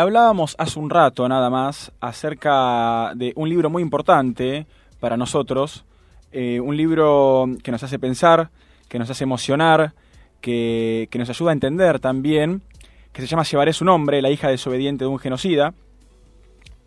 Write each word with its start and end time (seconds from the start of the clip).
Hablábamos 0.00 0.54
hace 0.58 0.78
un 0.78 0.90
rato 0.90 1.28
nada 1.28 1.50
más 1.50 1.90
acerca 2.00 3.14
de 3.16 3.32
un 3.34 3.48
libro 3.48 3.68
muy 3.68 3.82
importante 3.82 4.64
para 5.00 5.16
nosotros, 5.16 5.84
eh, 6.30 6.60
un 6.60 6.76
libro 6.76 7.46
que 7.64 7.72
nos 7.72 7.82
hace 7.82 7.98
pensar, 7.98 8.50
que 8.88 9.00
nos 9.00 9.10
hace 9.10 9.24
emocionar, 9.24 9.94
que, 10.40 11.08
nos 11.14 11.28
ayuda 11.30 11.50
a 11.50 11.54
entender 11.54 11.98
también, 11.98 12.62
que 13.12 13.22
se 13.22 13.26
llama 13.26 13.42
Llevaré 13.42 13.72
su 13.72 13.84
nombre, 13.84 14.22
la 14.22 14.30
hija 14.30 14.48
desobediente 14.48 15.02
de 15.02 15.08
un 15.08 15.18
genocida. 15.18 15.74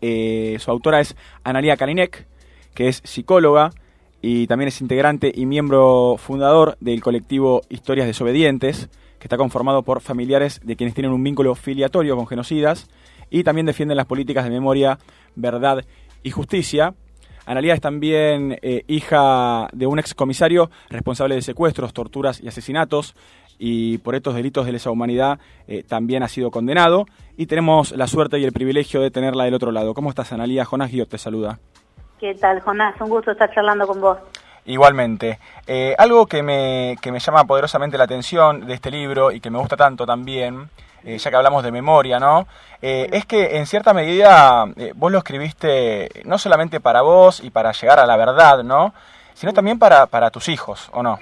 Eh, 0.00 0.56
su 0.58 0.70
autora 0.70 1.00
es 1.00 1.14
Analia 1.44 1.76
Kalinek, 1.76 2.26
que 2.72 2.88
es 2.88 3.02
psicóloga 3.04 3.72
y 4.22 4.46
también 4.46 4.68
es 4.68 4.80
integrante 4.80 5.30
y 5.34 5.44
miembro 5.44 6.16
fundador 6.16 6.78
del 6.80 7.02
colectivo 7.02 7.60
Historias 7.68 8.06
Desobedientes, 8.06 8.88
que 9.22 9.28
está 9.28 9.36
conformado 9.36 9.84
por 9.84 10.00
familiares 10.00 10.60
de 10.64 10.74
quienes 10.74 10.96
tienen 10.96 11.12
un 11.12 11.22
vínculo 11.22 11.54
filiatorio 11.54 12.16
con 12.16 12.26
genocidas 12.26 12.90
y 13.30 13.44
también 13.44 13.66
defienden 13.66 13.96
las 13.96 14.06
políticas 14.06 14.42
de 14.42 14.50
memoria, 14.50 14.98
verdad 15.36 15.84
y 16.24 16.32
justicia. 16.32 16.94
Analia 17.46 17.72
es 17.72 17.80
también 17.80 18.58
eh, 18.62 18.82
hija 18.88 19.68
de 19.72 19.86
un 19.86 20.00
excomisario 20.00 20.72
responsable 20.90 21.36
de 21.36 21.42
secuestros, 21.42 21.92
torturas 21.92 22.40
y 22.40 22.48
asesinatos 22.48 23.14
y 23.60 23.98
por 23.98 24.16
estos 24.16 24.34
delitos 24.34 24.66
de 24.66 24.72
lesa 24.72 24.90
humanidad 24.90 25.38
eh, 25.68 25.84
también 25.84 26.24
ha 26.24 26.28
sido 26.28 26.50
condenado 26.50 27.06
y 27.36 27.46
tenemos 27.46 27.92
la 27.92 28.08
suerte 28.08 28.40
y 28.40 28.44
el 28.44 28.50
privilegio 28.50 29.00
de 29.02 29.12
tenerla 29.12 29.44
del 29.44 29.54
otro 29.54 29.70
lado. 29.70 29.94
¿Cómo 29.94 30.10
estás, 30.10 30.32
Analia? 30.32 30.64
Jonás 30.64 30.90
Guillot 30.90 31.08
te 31.08 31.18
saluda. 31.18 31.60
¿Qué 32.18 32.34
tal, 32.34 32.58
Jonás? 32.58 33.00
Un 33.00 33.08
gusto 33.08 33.30
estar 33.30 33.54
charlando 33.54 33.86
con 33.86 34.00
vos. 34.00 34.18
Igualmente. 34.64 35.38
Eh, 35.66 35.94
algo 35.98 36.26
que 36.26 36.42
me, 36.42 36.96
que 37.00 37.10
me 37.10 37.18
llama 37.18 37.44
poderosamente 37.44 37.98
la 37.98 38.04
atención 38.04 38.66
de 38.66 38.74
este 38.74 38.90
libro 38.90 39.32
y 39.32 39.40
que 39.40 39.50
me 39.50 39.58
gusta 39.58 39.76
tanto 39.76 40.06
también 40.06 40.70
eh, 41.04 41.18
ya 41.18 41.30
que 41.30 41.36
hablamos 41.36 41.64
de 41.64 41.72
memoria, 41.72 42.20
¿no? 42.20 42.46
Eh, 42.80 43.08
es 43.12 43.26
que 43.26 43.56
en 43.56 43.66
cierta 43.66 43.92
medida 43.92 44.66
vos 44.94 45.10
lo 45.10 45.18
escribiste 45.18 46.08
no 46.24 46.38
solamente 46.38 46.78
para 46.78 47.02
vos 47.02 47.40
y 47.42 47.50
para 47.50 47.72
llegar 47.72 47.98
a 47.98 48.06
la 48.06 48.16
verdad, 48.16 48.62
¿no? 48.62 48.94
Sino 49.34 49.52
también 49.52 49.80
para, 49.80 50.06
para 50.06 50.30
tus 50.30 50.48
hijos, 50.48 50.90
¿o 50.92 51.02
no? 51.02 51.18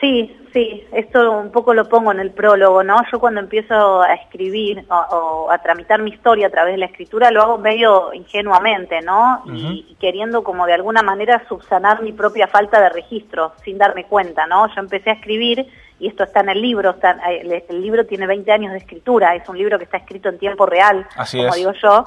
Sí, 0.00 0.36
sí, 0.52 0.86
esto 0.92 1.32
un 1.32 1.50
poco 1.50 1.74
lo 1.74 1.88
pongo 1.88 2.12
en 2.12 2.20
el 2.20 2.30
prólogo, 2.30 2.84
¿no? 2.84 3.02
Yo 3.10 3.18
cuando 3.18 3.40
empiezo 3.40 4.00
a 4.00 4.14
escribir 4.14 4.84
o, 4.88 5.48
a 5.50 5.58
tramitar 5.58 6.02
mi 6.02 6.10
historia 6.10 6.46
a 6.46 6.50
través 6.50 6.74
de 6.74 6.78
la 6.78 6.86
escritura 6.86 7.32
lo 7.32 7.42
hago 7.42 7.58
medio 7.58 8.12
ingenuamente, 8.14 9.00
¿no? 9.00 9.42
y, 9.52 9.96
queriendo 9.98 10.44
como 10.44 10.66
de 10.66 10.74
alguna 10.74 11.02
manera 11.02 11.42
subsanar 11.48 12.02
mi 12.02 12.12
propia 12.12 12.46
falta 12.46 12.80
de 12.80 12.90
registro, 12.90 13.54
sin 13.64 13.76
darme 13.76 14.04
cuenta, 14.04 14.46
¿no? 14.46 14.72
Yo 14.72 14.80
empecé 14.80 15.10
a 15.10 15.14
escribir 15.14 15.66
y 15.98 16.06
esto 16.06 16.22
está 16.22 16.40
en 16.40 16.50
el 16.50 16.62
libro, 16.62 16.94
el, 17.68 17.82
libro 17.82 18.06
tiene 18.06 18.28
20 18.28 18.52
años 18.52 18.72
de 18.72 18.78
escritura, 18.78 19.34
es 19.34 19.48
un 19.48 19.58
libro 19.58 19.78
que 19.78 19.84
está 19.84 19.96
escrito 19.96 20.28
en 20.28 20.38
tiempo 20.38 20.64
real, 20.64 21.08
como 21.32 21.54
digo 21.56 21.72
yo, 21.72 22.04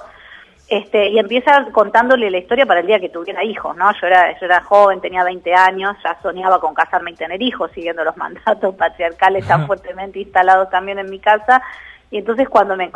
este, 0.71 1.09
y 1.09 1.19
empieza 1.19 1.65
contándole 1.73 2.31
la 2.31 2.37
historia 2.37 2.65
para 2.65 2.79
el 2.79 2.87
día 2.87 2.97
que 2.97 3.09
tuviera 3.09 3.43
hijos, 3.43 3.75
¿no? 3.75 3.91
Yo 3.99 4.07
era, 4.07 4.31
yo 4.39 4.45
era 4.45 4.63
joven, 4.63 5.01
tenía 5.01 5.21
20 5.21 5.53
años, 5.53 5.97
ya 6.01 6.17
soñaba 6.21 6.61
con 6.61 6.73
casarme 6.73 7.11
y 7.11 7.15
tener 7.15 7.41
hijos, 7.41 7.69
siguiendo 7.73 8.05
los 8.05 8.15
mandatos 8.17 8.73
patriarcales 8.75 9.45
tan 9.45 9.67
fuertemente 9.67 10.19
instalados 10.19 10.69
también 10.69 10.97
en 10.97 11.09
mi 11.09 11.19
casa. 11.19 11.61
Y 12.09 12.19
entonces 12.19 12.47
cuando 12.47 12.77
me, 12.77 12.89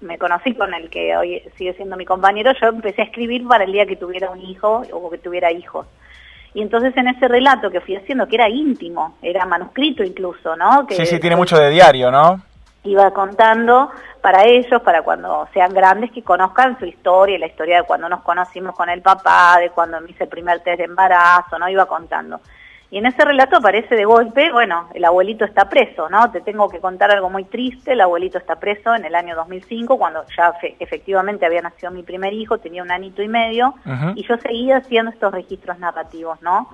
me 0.00 0.18
conocí 0.18 0.54
con 0.54 0.74
el 0.74 0.90
que 0.90 1.16
hoy 1.16 1.40
sigue 1.56 1.72
siendo 1.74 1.96
mi 1.96 2.04
compañero, 2.04 2.50
yo 2.60 2.66
empecé 2.66 3.02
a 3.02 3.04
escribir 3.04 3.46
para 3.46 3.62
el 3.62 3.70
día 3.70 3.86
que 3.86 3.94
tuviera 3.94 4.28
un 4.28 4.40
hijo 4.40 4.82
o 4.90 5.08
que 5.08 5.18
tuviera 5.18 5.52
hijos. 5.52 5.86
Y 6.52 6.62
entonces 6.62 6.96
en 6.96 7.06
ese 7.06 7.28
relato 7.28 7.70
que 7.70 7.80
fui 7.80 7.94
haciendo, 7.94 8.26
que 8.26 8.34
era 8.34 8.48
íntimo, 8.48 9.16
era 9.22 9.46
manuscrito 9.46 10.02
incluso, 10.02 10.56
¿no? 10.56 10.84
Que 10.84 10.96
sí, 10.96 11.06
sí, 11.06 11.20
tiene 11.20 11.36
mucho 11.36 11.56
de 11.56 11.70
diario, 11.70 12.10
¿no? 12.10 12.42
iba 12.84 13.10
contando 13.12 13.90
para 14.20 14.44
ellos, 14.44 14.82
para 14.82 15.02
cuando 15.02 15.48
sean 15.52 15.72
grandes, 15.72 16.10
que 16.12 16.22
conozcan 16.22 16.78
su 16.78 16.86
historia, 16.86 17.38
la 17.38 17.46
historia 17.46 17.78
de 17.78 17.82
cuando 17.84 18.08
nos 18.08 18.22
conocimos 18.22 18.74
con 18.74 18.88
el 18.88 19.02
papá, 19.02 19.58
de 19.58 19.70
cuando 19.70 20.00
me 20.00 20.10
hice 20.10 20.24
el 20.24 20.30
primer 20.30 20.60
test 20.60 20.78
de 20.78 20.84
embarazo, 20.84 21.58
¿no? 21.58 21.68
Iba 21.68 21.86
contando. 21.86 22.40
Y 22.92 22.98
en 22.98 23.06
ese 23.06 23.24
relato 23.24 23.58
aparece 23.58 23.94
de 23.94 24.04
golpe, 24.04 24.50
bueno, 24.50 24.88
el 24.94 25.04
abuelito 25.04 25.44
está 25.44 25.68
preso, 25.68 26.08
¿no? 26.08 26.32
Te 26.32 26.40
tengo 26.40 26.68
que 26.68 26.80
contar 26.80 27.12
algo 27.12 27.30
muy 27.30 27.44
triste, 27.44 27.92
el 27.92 28.00
abuelito 28.00 28.36
está 28.36 28.58
preso 28.58 28.92
en 28.96 29.04
el 29.04 29.14
año 29.14 29.36
2005, 29.36 29.96
cuando 29.96 30.24
ya 30.36 30.52
efectivamente 30.80 31.46
había 31.46 31.62
nacido 31.62 31.92
mi 31.92 32.02
primer 32.02 32.32
hijo, 32.32 32.58
tenía 32.58 32.82
un 32.82 32.90
anito 32.90 33.22
y 33.22 33.28
medio, 33.28 33.74
y 34.16 34.26
yo 34.26 34.36
seguía 34.38 34.78
haciendo 34.78 35.12
estos 35.12 35.32
registros 35.32 35.78
narrativos, 35.78 36.42
¿no? 36.42 36.68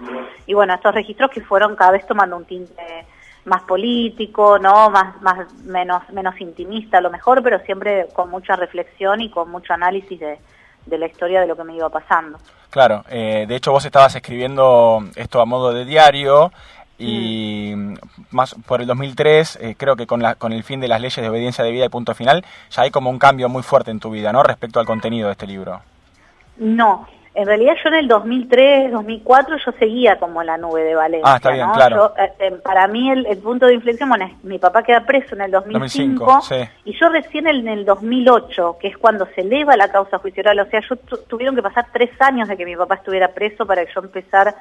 Y 0.46 0.54
bueno, 0.54 0.72
estos 0.72 0.94
registros 0.94 1.30
que 1.30 1.42
fueron 1.42 1.76
cada 1.76 1.90
vez 1.90 2.06
tomando 2.06 2.38
un 2.38 2.46
tinte 2.46 3.04
más 3.46 3.62
político, 3.62 4.58
¿no? 4.58 4.90
Más, 4.90 5.20
más, 5.22 5.52
menos, 5.64 6.02
menos 6.10 6.38
intimista 6.40 6.98
a 6.98 7.00
lo 7.00 7.10
mejor, 7.10 7.42
pero 7.42 7.58
siempre 7.60 8.08
con 8.12 8.28
mucha 8.28 8.56
reflexión 8.56 9.20
y 9.20 9.30
con 9.30 9.50
mucho 9.50 9.72
análisis 9.72 10.20
de, 10.20 10.38
de 10.84 10.98
la 10.98 11.06
historia 11.06 11.40
de 11.40 11.46
lo 11.46 11.56
que 11.56 11.64
me 11.64 11.74
iba 11.74 11.88
pasando. 11.88 12.38
Claro, 12.70 13.04
eh, 13.08 13.46
de 13.48 13.56
hecho 13.56 13.72
vos 13.72 13.84
estabas 13.84 14.14
escribiendo 14.16 15.02
esto 15.14 15.40
a 15.40 15.46
modo 15.46 15.72
de 15.72 15.84
diario 15.84 16.52
y 16.98 17.72
mm. 17.76 17.94
más 18.30 18.54
por 18.66 18.80
el 18.80 18.86
2003 18.86 19.58
eh, 19.60 19.74
creo 19.78 19.96
que 19.96 20.06
con, 20.06 20.22
la, 20.22 20.34
con 20.34 20.52
el 20.52 20.64
fin 20.64 20.80
de 20.80 20.88
las 20.88 21.00
leyes 21.00 21.16
de 21.16 21.28
obediencia 21.28 21.62
de 21.62 21.70
vida 21.70 21.84
y 21.84 21.88
punto 21.88 22.14
final 22.14 22.44
ya 22.70 22.82
hay 22.82 22.90
como 22.90 23.10
un 23.10 23.18
cambio 23.18 23.48
muy 23.48 23.62
fuerte 23.62 23.90
en 23.90 24.00
tu 24.00 24.10
vida, 24.10 24.32
¿no? 24.32 24.42
Respecto 24.42 24.80
al 24.80 24.86
contenido 24.86 25.28
de 25.28 25.32
este 25.32 25.46
libro. 25.46 25.80
No, 26.56 27.06
en 27.36 27.46
realidad 27.46 27.74
yo 27.84 27.90
en 27.90 27.96
el 27.96 28.08
2003, 28.08 28.92
2004 28.92 29.56
yo 29.58 29.72
seguía 29.78 30.18
como 30.18 30.42
la 30.42 30.56
nube 30.56 30.82
de 30.82 30.94
Valencia. 30.94 31.30
Ah, 31.30 31.36
está 31.36 31.50
bien, 31.50 31.68
claro. 31.74 32.14
Eh, 32.16 32.32
eh, 32.38 32.50
para 32.64 32.88
mí 32.88 33.10
el, 33.10 33.26
punto 33.38 33.66
de 33.66 33.74
inflexión, 33.74 34.08
bueno, 34.08 34.30
mi 34.42 34.58
papá 34.58 34.82
queda 34.82 35.04
preso 35.04 35.34
en 35.34 35.42
el 35.42 35.50
2005, 35.50 36.40
y 36.86 36.98
yo 36.98 37.10
recién 37.10 37.46
en 37.46 37.68
el 37.68 37.84
2008, 37.84 38.78
que 38.80 38.88
es 38.88 38.96
cuando 38.96 39.26
se 39.34 39.42
eleva 39.42 39.76
la 39.76 39.92
causa 39.92 40.18
juicio 40.18 40.40
oral, 40.40 40.60
o 40.60 40.70
sea, 40.70 40.80
yo 40.80 40.96
tuvieron 41.28 41.54
que 41.54 41.62
pasar 41.62 41.88
tres 41.92 42.10
años 42.20 42.48
de 42.48 42.56
que 42.56 42.64
mi 42.64 42.74
papá 42.74 42.94
estuviera 42.94 43.28
preso 43.28 43.66
para 43.66 43.84
que 43.84 43.92
yo 43.92 44.00
empezar 44.00 44.54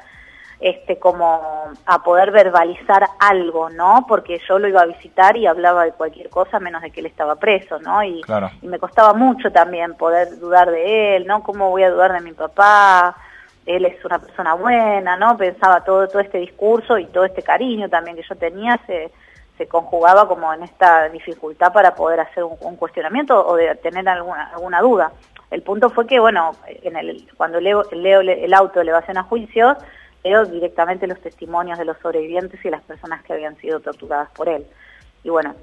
este, 0.60 0.98
como 0.98 1.72
a 1.86 2.04
poder 2.04 2.32
verbalizar 2.32 3.08
algo, 3.20 3.70
¿no? 3.70 4.06
Porque 4.08 4.40
yo 4.48 4.58
lo 4.58 4.68
iba 4.68 4.82
a 4.82 4.86
visitar 4.86 5.36
y 5.36 5.48
hablaba 5.48 5.84
de 5.86 5.92
cualquier 5.92 6.30
cosa 6.30 6.60
menos 6.60 6.82
de 6.82 6.92
que 6.92 7.02
él 7.02 7.06
estaba 7.08 7.36
preso, 7.36 7.80
¿no? 7.80 8.04
Y, 8.04 8.22
y 8.62 8.68
me 8.68 8.80
costaba 8.80 9.14
mucho 9.14 9.52
también 9.52 9.96
poder 9.96 10.40
dudar 10.40 10.72
de 10.72 11.18
él, 11.18 11.28
¿no? 11.28 11.44
¿Cómo 11.44 11.70
voy 11.70 11.84
a 11.84 11.92
dudar 11.92 12.14
de 12.14 12.22
mi 12.22 12.32
papá? 12.32 13.16
Él 13.66 13.86
es 13.86 14.04
una 14.06 14.20
persona 14.20 14.54
buena, 14.54 15.18
¿no? 15.18 15.36
Pensaba 15.38 15.84
todo, 15.84 16.08
todo 16.08 16.22
este 16.22 16.38
discurso 16.38 16.98
y 16.98 17.06
todo 17.08 17.26
este 17.26 17.42
cariño 17.42 17.90
también 17.90 18.16
que 18.16 18.24
yo 18.24 18.36
tenía 18.36 18.80
se, 18.86 19.12
se 19.58 19.68
conjugaba 19.68 20.28
como 20.28 20.54
en 20.54 20.64
esta 20.64 21.10
dificultad 21.10 21.74
para 21.74 21.96
poder 21.96 22.20
hacer 22.20 22.44
un, 22.44 22.76
cuestionamiento 22.78 23.46
o 23.46 23.56
de 23.56 23.76
tener 23.76 24.08
alguna, 24.08 24.52
alguna 24.54 24.82
duda. 24.82 25.12
El 25.52 25.62
punto 25.62 25.90
fue 25.90 26.08
que, 26.08 26.20
bueno, 26.20 26.52
en 26.68 26.96
el, 26.96 27.28
cuando 27.38 27.60
leo, 27.60 27.84
leo 27.92 28.22
el 28.22 28.54
auto 28.54 28.76
de 28.76 28.84
elevación 28.84 29.18
a 29.18 29.24
juicios, 29.24 29.78
directamente 30.52 31.08
los 31.08 31.20
testimonios 31.22 31.78
de 31.78 31.86
los 31.86 31.98
sobrevivientes 32.00 32.64
y 32.66 32.70
las 32.70 32.82
personas 32.84 33.24
que 33.24 33.34
habían 33.34 33.56
sido 33.58 33.80
torturadas 33.80 34.30
por 34.32 34.50
él. 34.50 34.66
Y 35.24 35.30
bueno, 35.30 35.56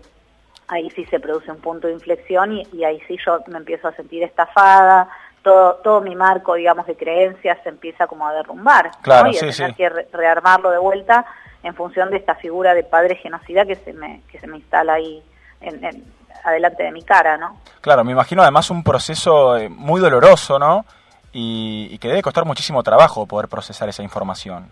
ahí 0.69 0.89
sí 0.91 1.05
se 1.07 1.21
produce 1.21 1.51
un 1.51 1.59
punto 1.59 1.89
de 1.89 1.95
inflexión 1.95 2.53
y, 2.53 2.85
ahí 2.85 3.01
sí 3.09 3.17
yo 3.25 3.41
me 3.49 3.59
empiezo 3.59 3.89
a 3.89 3.93
sentir 3.93 4.23
estafada, 4.23 5.09
todo, 5.43 5.75
todo 5.83 6.01
mi 6.01 6.15
marco, 6.15 6.55
digamos, 6.55 6.87
de 6.87 6.97
creencias 6.97 7.59
se 7.63 7.69
empieza 7.69 8.07
como 8.07 8.27
a 8.27 8.33
derrumbar. 8.33 8.93
Claro, 9.03 9.31
Y 9.31 9.37
a 9.37 9.41
tener 9.41 9.75
que 9.75 9.89
rearmarlo 10.13 10.71
de 10.71 10.79
vuelta 10.79 11.27
en 11.63 11.75
función 11.75 12.11
de 12.11 12.17
esta 12.17 12.37
figura 12.37 12.75
de 12.75 12.85
padre 12.85 13.17
genocida 13.17 13.65
que 13.65 13.77
se 13.77 13.93
me, 13.93 14.23
que 14.31 14.39
se 14.39 14.47
me 14.47 14.59
instala 14.59 14.95
ahí 14.95 15.23
en, 15.61 16.05
adelante 16.45 16.83
de 16.83 16.93
mi 16.93 17.03
cara, 17.03 17.37
¿no? 17.37 17.59
Claro, 17.81 18.05
me 18.05 18.13
imagino 18.13 18.43
además 18.43 18.71
un 18.71 18.83
proceso 18.83 19.57
eh, 19.57 19.69
muy 19.69 20.01
doloroso, 20.01 20.59
¿no? 20.59 20.85
Y, 21.33 21.99
que 21.99 22.09
debe 22.09 22.23
costar 22.23 22.45
muchísimo 22.45 22.83
trabajo 22.83 23.27
poder 23.27 23.49
procesar 23.49 23.89
esa 23.89 24.03
información. 24.03 24.71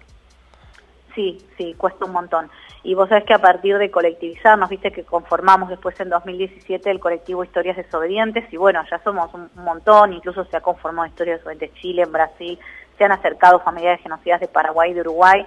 Sí, 1.15 1.39
sí, 1.57 1.75
cuesta 1.75 2.05
un 2.05 2.13
montón. 2.13 2.51
Y 2.83 2.95
vos 2.95 3.09
sabés 3.09 3.25
que 3.25 3.35
a 3.35 3.41
partir 3.41 3.77
de 3.79 3.91
colectivizarnos, 3.91 4.71
viste 4.71 4.91
que 4.91 5.05
conformamos 5.05 5.69
después 5.69 5.99
en 6.01 6.09
2017 6.09 6.91
el 6.91 7.01
colectivo 7.01 7.45
Historias 7.45 7.77
Desobedientes 7.77 8.51
y 8.53 8.57
bueno, 8.57 8.83
ya 8.91 9.03
somos 9.03 9.33
un, 9.35 9.51
montón, 9.57 10.13
incluso 10.13 10.45
se 10.45 10.57
ha 10.57 10.61
conformado 10.61 11.09
Historias 11.09 11.39
Desobedientes 11.39 11.81
Chile, 11.81 12.03
en 12.03 12.13
Brasil, 12.13 12.59
se 12.97 13.05
han 13.05 13.13
acercado 13.13 13.61
familiares 13.61 14.01
genocidas 14.03 14.41
de 14.41 14.49
Paraguay 14.49 14.93
y 14.93 14.95
de 14.95 15.01
Uruguay 15.01 15.47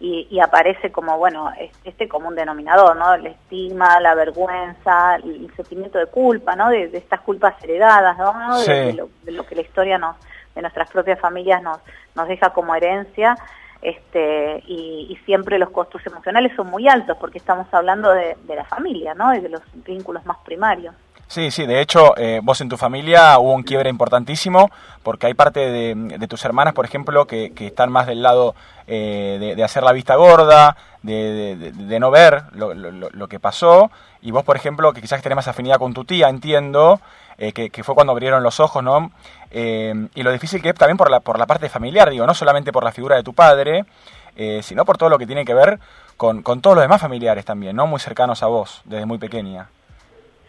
y, 0.00 0.38
aparece 0.40 0.92
como, 0.92 1.16
bueno, 1.16 1.50
este 1.84 2.08
común 2.08 2.34
denominador, 2.34 2.94
¿no? 2.96 3.14
El 3.14 3.26
estigma, 3.26 4.00
la 4.00 4.14
vergüenza, 4.14 5.16
el 5.16 5.50
sentimiento 5.56 5.98
de 5.98 6.06
culpa, 6.06 6.54
¿no? 6.56 6.68
De, 6.68 6.90
estas 6.92 7.20
culpas 7.22 7.54
heredadas, 7.62 8.18
¿no? 8.18 8.58
de, 8.60 8.92
lo, 9.32 9.46
que 9.46 9.54
la 9.54 9.62
historia 9.62 9.96
nos 9.96 10.16
de 10.54 10.62
nuestras 10.62 10.90
propias 10.90 11.20
familias 11.20 11.62
nos, 11.62 11.78
nos 12.14 12.28
deja 12.28 12.50
como 12.50 12.74
herencia 12.74 13.36
este, 13.84 14.62
y, 14.66 15.18
siempre 15.26 15.58
los 15.58 15.70
costos 15.70 16.04
emocionales 16.06 16.52
son 16.56 16.68
muy 16.68 16.88
altos 16.88 17.16
porque 17.18 17.38
estamos 17.38 17.66
hablando 17.72 18.10
de, 18.12 18.36
la 18.48 18.64
familia, 18.64 19.14
¿no? 19.14 19.34
Y 19.34 19.40
de 19.40 19.50
los 19.50 19.62
vínculos 19.86 20.24
más 20.26 20.38
primarios. 20.38 20.94
Sí, 21.26 21.50
sí, 21.50 21.66
de 21.66 21.80
hecho, 21.80 22.16
eh, 22.16 22.40
vos 22.42 22.60
en 22.60 22.68
tu 22.68 22.76
familia 22.76 23.38
hubo 23.38 23.52
un 23.52 23.62
quiebre 23.62 23.88
importantísimo, 23.90 24.70
porque 25.02 25.26
hay 25.26 25.34
parte 25.34 25.60
de, 25.60 26.28
tus 26.28 26.44
hermanas, 26.44 26.74
por 26.74 26.84
ejemplo, 26.84 27.26
que, 27.26 27.52
están 27.58 27.90
más 27.90 28.06
del 28.06 28.22
lado 28.22 28.54
eh, 28.86 29.54
de, 29.56 29.64
hacer 29.64 29.82
la 29.82 29.92
vista 29.92 30.16
gorda, 30.16 30.76
de, 31.02 31.96
no 31.98 32.10
ver 32.10 32.44
lo, 32.52 33.28
que 33.28 33.40
pasó, 33.40 33.90
y 34.20 34.30
vos, 34.30 34.44
por 34.44 34.56
ejemplo, 34.56 34.92
que 34.92 35.00
quizás 35.00 35.22
tenés 35.22 35.36
más 35.36 35.48
afinidad 35.48 35.78
con 35.78 35.94
tu 35.94 36.04
tía, 36.04 36.28
entiendo, 36.28 37.00
eh, 37.38 37.52
que, 37.52 37.84
fue 37.84 37.94
cuando 37.94 38.12
abrieron 38.12 38.42
los 38.42 38.60
ojos, 38.60 38.82
¿no? 38.82 39.10
y 39.50 40.22
lo 40.24 40.32
difícil 40.32 40.60
que 40.60 40.70
es 40.70 40.74
también 40.74 40.96
por 40.96 41.10
la, 41.10 41.20
por 41.20 41.38
la 41.38 41.46
parte 41.46 41.68
familiar, 41.68 42.10
digo, 42.10 42.26
no 42.26 42.34
solamente 42.34 42.72
por 42.72 42.82
la 42.82 42.90
figura 42.90 43.16
de 43.16 43.22
tu 43.22 43.34
padre, 43.34 43.84
sino 44.62 44.84
por 44.84 44.98
todo 44.98 45.08
lo 45.08 45.18
que 45.18 45.26
tiene 45.26 45.44
que 45.44 45.54
ver 45.54 45.78
con, 46.16 46.42
con 46.42 46.60
todos 46.60 46.76
los 46.76 46.84
demás 46.84 47.00
familiares 47.00 47.44
también, 47.44 47.76
¿no? 47.76 47.86
Muy 47.86 48.00
cercanos 48.00 48.42
a 48.42 48.46
vos, 48.46 48.82
desde 48.84 49.06
muy 49.06 49.18
pequeña. 49.18 49.68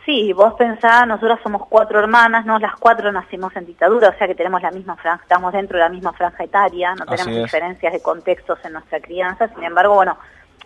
Sí, 0.06 0.34
vos 0.34 0.54
pensás, 0.54 1.08
nosotras 1.08 1.40
somos 1.42 1.66
cuatro 1.68 1.98
hermanas, 1.98 2.46
¿no? 2.46 2.60
Las 2.60 2.76
cuatro 2.76 3.12
nacimos 3.12 3.56
en 3.56 3.66
dictadura, 3.66 4.10
o 4.10 4.18
sea 4.18 4.28
que 4.28 4.36
tenemos 4.36 4.62
la 4.62 4.70
misma 4.70 4.96
franja, 4.98 5.24
estamos 5.24 5.52
dentro 5.52 5.80
de 5.80 5.84
la 5.84 5.90
misma 5.90 6.14
franja 6.14 6.44
etaria, 6.44 6.94
no 6.94 7.06
tenemos 7.06 7.44
diferencias 7.44 7.92
de 7.92 8.04
contextos 8.04 8.60
en 8.64 8.74
nuestra 8.74 9.00
crianza, 9.00 9.48
sin 9.48 9.64
embargo, 9.64 9.96
bueno, 9.96 10.16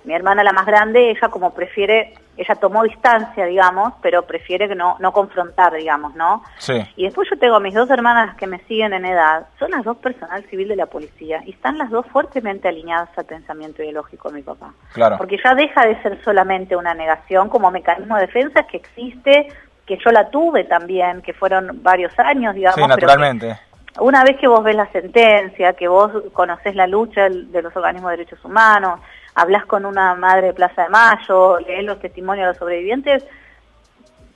mi 0.03 0.13
hermana 0.13 0.43
la 0.43 0.53
más 0.53 0.65
grande, 0.65 1.11
ella 1.11 1.27
como 1.29 1.53
prefiere, 1.53 2.13
ella 2.37 2.55
tomó 2.55 2.83
distancia, 2.83 3.45
digamos, 3.45 3.93
pero 4.01 4.23
prefiere 4.23 4.67
que 4.67 4.75
no, 4.75 4.95
no 4.99 5.11
confrontar, 5.11 5.73
digamos, 5.73 6.15
¿no? 6.15 6.43
Sí. 6.57 6.81
Y 6.95 7.03
después 7.03 7.27
yo 7.29 7.37
tengo 7.37 7.59
mis 7.59 7.73
dos 7.73 7.89
hermanas 7.89 8.35
que 8.35 8.47
me 8.47 8.59
siguen 8.59 8.93
en 8.93 9.05
edad, 9.05 9.47
son 9.59 9.71
las 9.71 9.83
dos 9.83 9.97
personal 9.97 10.43
civil 10.49 10.69
de 10.69 10.75
la 10.75 10.85
policía 10.85 11.41
y 11.45 11.51
están 11.51 11.77
las 11.77 11.89
dos 11.89 12.05
fuertemente 12.07 12.67
alineadas 12.67 13.09
al 13.17 13.25
pensamiento 13.25 13.83
ideológico 13.83 14.29
de 14.29 14.35
mi 14.35 14.41
papá. 14.41 14.73
Claro. 14.93 15.17
Porque 15.17 15.37
ya 15.43 15.53
deja 15.53 15.85
de 15.85 16.01
ser 16.01 16.23
solamente 16.23 16.75
una 16.75 16.93
negación 16.93 17.49
como 17.49 17.71
mecanismo 17.71 18.15
de 18.15 18.27
defensa 18.27 18.63
que 18.63 18.77
existe, 18.77 19.47
que 19.85 19.97
yo 20.03 20.11
la 20.11 20.29
tuve 20.29 20.63
también, 20.63 21.21
que 21.21 21.33
fueron 21.33 21.83
varios 21.83 22.17
años, 22.19 22.55
digamos. 22.55 22.79
Sí, 22.79 22.87
naturalmente. 22.87 23.59
una 23.99 24.23
vez 24.23 24.37
que 24.37 24.47
vos 24.47 24.63
ves 24.63 24.75
la 24.75 24.89
sentencia, 24.91 25.73
que 25.73 25.87
vos 25.87 26.11
conocés 26.31 26.75
la 26.75 26.87
lucha 26.87 27.27
de 27.27 27.61
los 27.61 27.75
organismos 27.75 28.11
de 28.11 28.17
derechos 28.17 28.45
humanos, 28.45 29.01
hablas 29.35 29.65
con 29.65 29.85
una 29.85 30.15
madre 30.15 30.47
de 30.47 30.53
Plaza 30.53 30.83
de 30.83 30.89
Mayo, 30.89 31.59
lees 31.59 31.83
los 31.83 31.99
testimonios 31.99 32.45
de 32.45 32.51
los 32.51 32.57
sobrevivientes, 32.57 33.23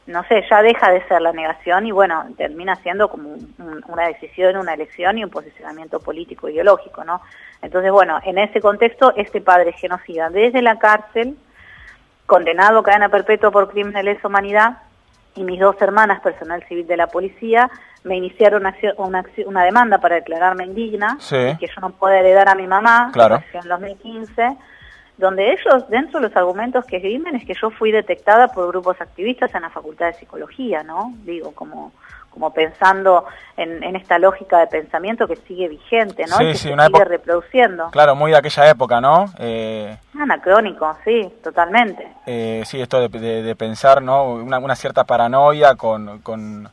no 0.06 0.24
sé, 0.26 0.44
ya 0.50 0.62
deja 0.62 0.92
de 0.92 1.06
ser 1.08 1.22
la 1.22 1.32
negación 1.32 1.86
y 1.86 1.92
bueno, 1.92 2.26
termina 2.38 2.76
siendo 2.78 3.10
como 3.10 3.36
una 3.88 4.08
decisión, 4.08 4.58
una 4.58 4.74
elección 4.74 5.18
y 5.18 5.24
un 5.24 5.30
posicionamiento 5.30 6.00
político 6.00 6.50
ideológico, 6.50 7.06
¿no? 7.06 7.22
Entonces, 7.62 7.92
bueno, 7.92 8.20
en 8.26 8.38
ese 8.38 8.60
contexto, 8.60 9.14
este 9.16 9.40
padre 9.40 9.72
genocida 9.72 10.30
desde 10.30 10.62
la 10.62 10.78
cárcel, 10.78 11.38
condenado 12.26 12.80
a 12.80 12.84
cadena 12.84 13.10
perpetua 13.10 13.52
por 13.52 13.70
crímenes 13.70 14.04
de 14.04 14.14
lesa 14.14 14.28
humanidad, 14.28 14.78
y 15.36 15.44
mis 15.44 15.60
dos 15.60 15.76
hermanas, 15.82 16.22
personal 16.22 16.64
civil 16.68 16.86
de 16.86 16.98
la 16.98 17.08
policía, 17.08 17.70
me 18.04 18.18
iniciaron 18.18 18.66
una, 18.98 19.26
una, 19.46 19.64
demanda 19.64 19.98
para 19.98 20.16
declararme 20.16 20.66
indigna, 20.66 21.18
que 21.30 21.58
yo 21.68 21.82
no 21.82 21.90
puedo 21.92 22.14
heredar 22.14 22.50
a 22.50 22.56
mi 22.56 22.68
mamá, 22.68 23.10
claro. 23.14 23.42
en 23.54 23.68
2015, 23.68 24.58
donde 25.18 25.52
ellos, 25.52 25.88
dentro 25.90 26.20
de 26.20 26.28
los 26.28 26.36
argumentos 26.36 26.86
que 26.86 26.98
esgrimen, 26.98 27.36
es 27.36 27.46
que 27.46 27.54
yo 27.54 27.70
fui 27.70 27.92
detectada 27.92 28.48
por 28.48 28.68
grupos 28.68 29.00
activistas 29.00 29.54
en 29.54 29.62
la 29.62 29.70
Facultad 29.70 30.08
de 30.08 30.14
Psicología, 30.14 30.84
¿no? 30.84 31.14
Digo, 31.24 31.52
como 31.54 31.92
como 32.34 32.52
pensando 32.52 33.26
en, 33.56 33.96
esta 33.96 34.18
lógica 34.18 34.60
de 34.60 34.68
pensamiento 34.68 35.28
que 35.28 35.36
sigue 35.36 35.68
vigente, 35.70 36.26
¿no? 36.28 36.38
Sí, 36.38 36.44
y 36.44 36.48
que 36.48 36.58
sí, 36.58 36.68
se 36.68 36.74
una 36.74 36.88
sigue 36.88 37.06
reproduciendo. 37.06 37.92
Claro, 37.92 38.16
muy 38.16 38.32
de 38.32 38.38
aquella 38.38 38.70
época, 38.70 39.00
¿no? 39.00 39.26
Eh, 39.38 39.96
Anacrónico, 40.20 40.98
sí, 41.06 41.32
totalmente. 41.44 42.08
Eh, 42.26 42.64
sí, 42.66 42.82
esto 42.82 43.08
de, 43.08 43.56
pensar, 43.56 44.02
¿no? 44.02 44.32
Una, 44.34 44.76
cierta 44.76 45.04
paranoia 45.04 45.76
con, 45.76 46.20
con, 46.20 46.70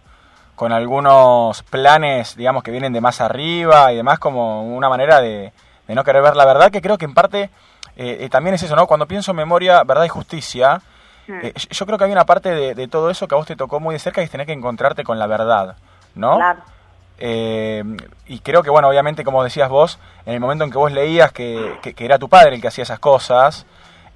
con, 0.55 0.73
algunos 0.73 1.63
planes, 1.65 2.37
digamos, 2.37 2.63
que 2.63 2.71
vienen 2.71 2.95
de 2.95 3.03
más 3.03 3.21
arriba 3.21 3.93
y 3.93 3.97
demás, 3.97 4.19
como 4.19 4.75
una 4.75 4.89
manera 4.89 5.21
de, 5.21 5.53
de 5.87 5.95
no 5.95 6.05
querer 6.05 6.23
ver 6.23 6.37
la 6.37 6.47
verdad, 6.47 6.71
que 6.71 6.81
creo 6.81 6.97
que 6.97 7.05
en 7.05 7.15
parte 7.15 7.51
eh, 8.03 8.25
eh, 8.25 8.29
también 8.31 8.55
es 8.55 8.63
eso, 8.63 8.75
¿no? 8.75 8.87
Cuando 8.87 9.07
pienso 9.07 9.33
en 9.33 9.37
memoria, 9.37 9.85
verdad 9.85 10.05
y 10.05 10.09
justicia, 10.09 10.81
eh, 11.29 11.53
yo 11.69 11.85
creo 11.85 11.99
que 11.99 12.05
hay 12.05 12.13
una 12.13 12.25
parte 12.25 12.75
de, 12.75 12.89
todo 12.89 13.11
eso 13.11 13.29
que 13.29 13.35
a 13.35 13.39
vos 13.39 13.47
te 13.47 13.57
tocó 13.57 13.79
muy 13.79 13.93
de 13.93 13.99
cerca 13.99 14.23
y 14.23 14.25
es 14.25 14.31
tener 14.31 14.47
que 14.47 14.55
encontrarte 14.55 15.05
con 15.05 15.19
la 15.19 15.27
verdad, 15.27 15.77
¿no? 16.15 16.37
Claro. 16.37 16.61
y 17.19 18.39
creo 18.39 18.63
que, 18.63 18.71
bueno, 18.71 18.89
obviamente, 18.89 19.23
como 19.23 19.45
decías 19.45 19.69
vos, 19.69 19.99
en 20.25 20.33
el 20.33 20.41
momento 20.41 20.65
en 20.65 20.71
que 20.71 20.79
vos 20.79 20.91
leías 20.91 21.31
que, 21.31 21.79
era 21.99 22.19
tu 22.19 22.31
padre 22.31 22.55
el 22.55 22.63
que 22.63 22.69
hacía 22.69 22.85
esas 22.85 23.01
cosas, 23.01 23.67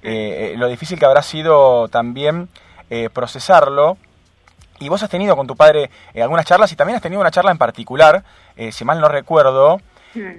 lo 0.01 0.67
difícil 0.67 0.97
que 0.97 1.05
habrá 1.05 1.21
sido 1.21 1.87
también 1.89 2.49
procesarlo. 3.13 3.97
Y 4.79 4.89
vos 4.89 5.03
has 5.03 5.11
tenido 5.11 5.37
con 5.37 5.45
tu 5.45 5.55
padre 5.55 5.91
algunas 6.19 6.47
charlas 6.47 6.71
y 6.71 6.75
también 6.75 6.95
has 6.95 7.03
tenido 7.03 7.21
una 7.21 7.29
charla 7.29 7.51
en 7.51 7.59
particular, 7.59 8.23
si 8.71 8.83
mal 8.83 8.99
no 8.99 9.09
recuerdo, 9.09 9.79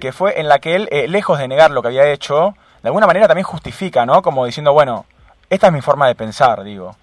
que 0.01 0.11
fue 0.11 0.37
en 0.41 0.49
la 0.49 0.59
que 0.59 0.75
él, 0.75 0.89
lejos 1.07 1.39
de 1.39 1.47
negar 1.47 1.71
lo 1.71 1.81
que 1.81 1.87
había 1.87 2.11
hecho, 2.11 2.53
de 2.81 2.89
alguna 2.89 3.07
manera 3.07 3.27
también 3.27 3.45
justifica, 3.45 4.05
¿no? 4.05 4.21
Como 4.21 4.45
diciendo, 4.45 4.73
bueno, 4.73 5.05
esta 5.49 5.67
es 5.67 5.73
mi 5.73 5.81
forma 5.81 6.07
de 6.07 6.15
pensar, 6.15 6.63
digo, 6.63 6.95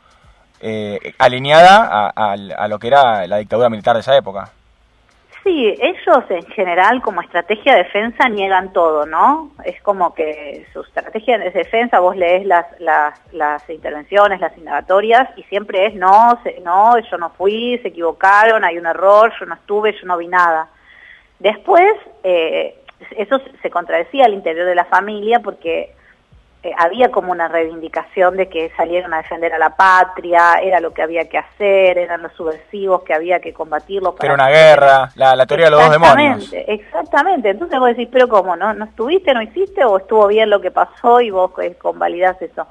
eh, 0.61 1.15
alineada 1.19 2.13
a, 2.15 2.69
lo 2.69 2.79
que 2.79 2.87
era 2.87 3.27
la 3.27 3.39
dictadura 3.39 3.69
militar 3.69 3.95
de 3.95 4.01
esa 4.01 4.17
época. 4.17 4.51
Sí, 5.43 5.75
ellos 5.79 6.25
en 6.31 6.47
general 6.47 7.03
como 7.03 7.21
estrategia 7.21 7.75
de 7.75 7.85
defensa 7.85 8.31
niegan 8.31 8.73
todo, 8.73 9.05
¿no? 9.05 9.51
Es 9.63 9.79
como 9.83 10.15
que 10.15 10.67
su 10.73 10.81
estrategia 10.81 11.37
de 11.37 11.51
defensa, 11.51 12.01
vos 12.01 12.17
lees 12.17 12.47
las, 12.47 12.65
las, 12.81 13.21
las 13.33 13.69
intervenciones, 13.69 14.41
las 14.41 14.57
indagatorias, 14.57 15.29
y 15.37 15.43
siempre 15.43 15.85
es 15.85 15.95
no, 15.95 16.39
no, 16.65 16.99
yo 16.99 17.19
no 17.19 17.29
fui, 17.31 17.79
se 17.83 17.89
equivocaron, 17.89 18.65
hay 18.65 18.79
un 18.79 18.87
error, 18.87 19.35
yo 19.39 19.45
no 19.45 19.55
estuve, 19.55 19.93
yo 19.93 20.07
no 20.07 20.17
vi 20.17 20.29
nada. 20.29 20.69
Después, 21.39 21.93
eh, 22.23 22.79
eso 23.17 23.41
se 23.63 23.71
contradecía 23.71 24.27
al 24.27 24.35
interior 24.35 24.67
de 24.67 24.75
la 24.75 24.85
familia 24.85 25.41
porque 25.41 25.95
eh, 26.65 26.73
había 26.79 27.11
como 27.11 27.31
una 27.31 27.47
reivindicación 27.47 28.39
de 28.39 28.49
que 28.49 28.73
salieron 28.75 29.13
a 29.13 29.19
defender 29.19 29.53
a 29.53 29.59
la 29.59 29.77
patria, 29.77 30.55
era 30.63 30.81
lo 30.81 30.95
que 30.95 31.03
había 31.03 31.29
que 31.29 31.37
hacer, 31.37 31.99
eran 31.99 32.23
los 32.23 32.33
subversivos 32.33 33.03
que 33.03 33.13
había 33.13 33.39
que 33.41 33.53
combatirlos. 33.53 34.15
Para 34.15 34.33
era 34.33 34.35
una 34.35 34.49
guerra, 34.49 35.11
la, 35.15 35.45
teoría 35.45 35.67
de 35.67 35.71
los 35.73 35.81
dos 35.81 35.91
demonios. 35.91 36.53
Exactamente, 36.53 37.51
entonces 37.51 37.79
vos 37.79 37.89
decís, 37.89 38.09
pero 38.11 38.29
¿cómo? 38.29 38.57
¿No, 38.57 38.73
¿No 38.73 38.87
estuviste, 38.87 39.35
no 39.35 39.43
hiciste 39.43 39.85
o 39.85 39.99
estuvo 39.99 40.27
bien 40.27 40.49
lo 40.49 40.63
que 40.63 40.71
pasó 40.71 41.21
y 41.21 41.31
vos 41.31 41.53
eh, 41.63 41.77
convalidás 41.77 42.41
eso? 42.41 42.67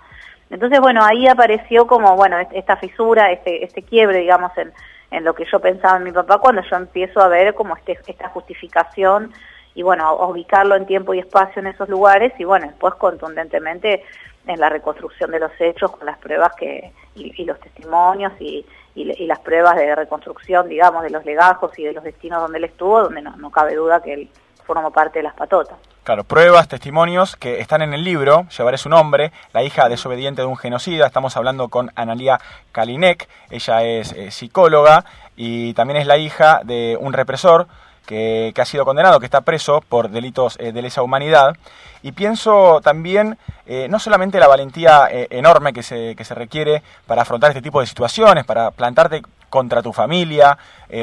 Entonces, 0.49 0.79
bueno, 0.79 1.05
ahí 1.05 1.27
apareció 1.27 1.85
como, 1.85 2.15
bueno, 2.15 2.37
esta 2.51 2.77
fisura, 2.77 3.31
este, 3.31 3.63
este 3.63 3.83
quiebre, 3.83 4.19
digamos, 4.19 4.57
en, 4.57 4.73
en 5.11 5.23
lo 5.23 5.35
que 5.35 5.45
yo 5.51 5.59
pensaba 5.59 5.97
en 5.97 6.03
mi 6.03 6.11
papá 6.11 6.39
cuando 6.39 6.63
yo 6.63 6.77
empiezo 6.77 7.21
a 7.21 7.27
ver 7.27 7.53
como 7.53 7.75
este, 7.77 7.99
esta 8.07 8.29
justificación 8.29 9.31
y 9.75 9.81
bueno, 9.81 10.15
ubicarlo 10.15 10.75
en 10.75 10.85
tiempo 10.85 11.13
y 11.13 11.19
espacio 11.19 11.61
en 11.61 11.67
esos 11.67 11.89
lugares 11.89 12.33
y 12.39 12.43
bueno, 12.43 12.67
después 12.67 12.93
contundentemente 12.95 14.03
en 14.45 14.59
la 14.59 14.69
reconstrucción 14.69 15.31
de 15.31 15.39
los 15.39 15.51
hechos 15.59 15.91
con 15.91 16.05
las 16.05 16.17
pruebas 16.17 16.53
que 16.55 16.91
y, 17.15 17.45
los 17.45 17.59
testimonios 17.59 18.33
y, 18.39 18.65
y, 18.95 19.25
las 19.25 19.39
pruebas 19.39 19.75
de 19.75 19.95
reconstrucción, 19.95 20.67
digamos, 20.67 21.03
de 21.03 21.09
los 21.09 21.25
legajos 21.25 21.77
y 21.77 21.83
de 21.83 21.93
los 21.93 22.03
destinos 22.03 22.41
donde 22.41 22.57
él 22.57 22.65
estuvo, 22.65 23.03
donde 23.03 23.21
no, 23.21 23.35
no 23.37 23.51
cabe 23.51 23.75
duda 23.75 24.01
que 24.01 24.13
él 24.13 24.29
formó 24.65 24.91
parte 24.91 25.19
de 25.19 25.23
las 25.23 25.33
patotas. 25.33 25.77
Claro, 26.03 26.25
pruebas, 26.25 26.67
testimonios 26.67 27.37
que 27.37 27.59
están 27.59 27.81
en 27.81 27.93
el 27.93 28.03
libro, 28.03 28.45
llevaré 28.57 28.77
su 28.77 28.89
nombre, 28.89 29.31
la 29.53 29.63
hija 29.63 29.87
desobediente 29.87 30.41
de 30.41 30.47
un 30.47 30.57
genocida, 30.57 31.05
estamos 31.05 31.37
hablando 31.37 31.69
con 31.69 31.91
Analia 31.95 32.39
Kalinek, 32.73 33.29
ella 33.49 33.83
es 33.83 34.11
eh, 34.11 34.31
psicóloga 34.31 35.05
y 35.37 35.73
también 35.75 35.97
es 36.01 36.07
la 36.07 36.17
hija 36.17 36.61
de 36.65 36.97
un 36.99 37.13
represor, 37.13 37.67
que, 38.05 38.53
ha 38.57 38.65
sido 38.65 38.85
condenado, 38.85 39.19
que 39.19 39.25
está 39.25 39.41
preso 39.41 39.81
por 39.87 40.09
delitos 40.09 40.57
eh, 40.59 40.71
de 40.71 40.81
lesa 40.81 41.01
humanidad. 41.01 41.55
Y 42.01 42.11
pienso 42.11 42.81
también 42.81 43.37
eh, 43.65 43.87
no 43.89 43.99
solamente 43.99 44.39
la 44.39 44.47
valentía 44.47 45.07
eh, 45.09 45.27
enorme 45.29 45.73
que 45.73 45.83
se, 45.83 46.15
que 46.15 46.25
se 46.25 46.35
requiere 46.35 46.83
para 47.07 47.21
afrontar 47.21 47.51
este 47.51 47.61
tipo 47.61 47.79
de 47.79 47.87
situaciones, 47.87 48.45
para 48.45 48.71
plantarte 48.71 49.21
contra 49.49 49.83
tu 49.83 49.93
familia, 49.93 50.57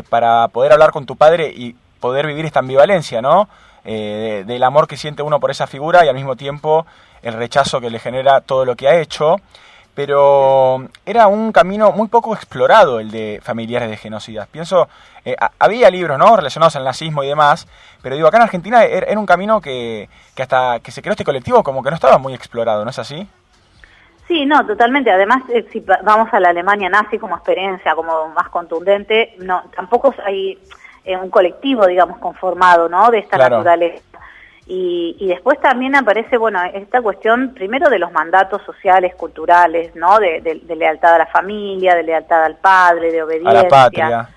para 0.08 0.48
poder 0.48 0.72
hablar 0.72 0.90
con 0.90 1.06
tu 1.06 1.14
padre 1.14 1.52
y 1.54 1.76
poder 2.00 2.26
vivir 2.26 2.44
esta 2.44 2.58
ambivalencia, 2.58 3.22
¿no? 3.22 3.48
del 3.84 4.62
amor 4.64 4.88
que 4.88 4.96
siente 4.96 5.22
uno 5.22 5.38
por 5.38 5.52
esa 5.52 5.68
figura 5.68 6.04
y 6.04 6.08
al 6.08 6.16
mismo 6.16 6.34
tiempo 6.34 6.84
el 7.22 7.34
rechazo 7.34 7.80
que 7.80 7.90
le 7.90 8.00
genera 8.00 8.40
todo 8.40 8.64
lo 8.64 8.74
que 8.74 8.88
ha 8.88 9.00
hecho 9.00 9.36
pero 9.94 10.88
era 11.04 11.26
un 11.26 11.52
camino 11.52 11.92
muy 11.92 12.08
poco 12.08 12.34
explorado 12.34 13.00
el 13.00 13.10
de 13.10 13.40
familiares 13.42 13.90
de 13.90 13.96
genocidas. 13.96 14.48
Pienso, 14.48 14.88
eh, 15.24 15.36
había 15.58 15.90
libros 15.90 16.18
¿no? 16.18 16.36
relacionados 16.36 16.76
al 16.76 16.84
nazismo 16.84 17.22
y 17.22 17.28
demás, 17.28 17.66
pero 18.02 18.14
digo, 18.14 18.28
acá 18.28 18.38
en 18.38 18.44
Argentina 18.44 18.84
er, 18.84 19.04
era, 19.08 19.18
un 19.18 19.26
camino 19.26 19.60
que, 19.60 20.08
que 20.34 20.42
hasta 20.42 20.80
que 20.80 20.90
se 20.90 21.02
creó 21.02 21.12
este 21.12 21.24
colectivo 21.24 21.62
como 21.62 21.82
que 21.82 21.90
no 21.90 21.96
estaba 21.96 22.18
muy 22.18 22.34
explorado, 22.34 22.84
¿no 22.84 22.90
es 22.90 22.98
así? 22.98 23.28
Sí, 24.30 24.46
no, 24.46 24.64
totalmente. 24.64 25.10
Además, 25.10 25.42
eh, 25.48 25.66
si 25.72 25.80
vamos 25.80 26.28
a 26.32 26.38
la 26.38 26.50
Alemania 26.50 26.88
nazi 26.88 27.18
como 27.18 27.34
experiencia, 27.34 27.96
como 27.96 28.28
más 28.28 28.48
contundente, 28.48 29.34
no, 29.38 29.64
tampoco 29.74 30.14
hay 30.24 30.56
eh, 31.04 31.16
un 31.16 31.30
colectivo, 31.30 31.84
digamos, 31.84 32.18
conformado, 32.18 32.88
¿no? 32.88 33.10
De 33.10 33.18
esta 33.18 33.36
naturaleza. 33.36 34.04
Y, 34.66 35.26
después 35.26 35.60
también 35.60 35.96
aparece, 35.96 36.36
bueno, 36.36 36.62
esta 36.72 37.02
cuestión 37.02 37.54
primero 37.54 37.90
de 37.90 37.98
los 37.98 38.12
mandatos 38.12 38.62
sociales, 38.62 39.16
culturales, 39.16 39.96
¿no? 39.96 40.18
De, 40.20 40.62
lealtad 40.76 41.14
a 41.14 41.18
la 41.18 41.26
familia, 41.26 41.96
de 41.96 42.04
lealtad 42.04 42.44
al 42.44 42.56
padre, 42.56 43.10
de 43.10 43.22
obediencia. 43.22 43.60
A 43.60 43.62
la 43.64 43.68
patria. 43.68 44.28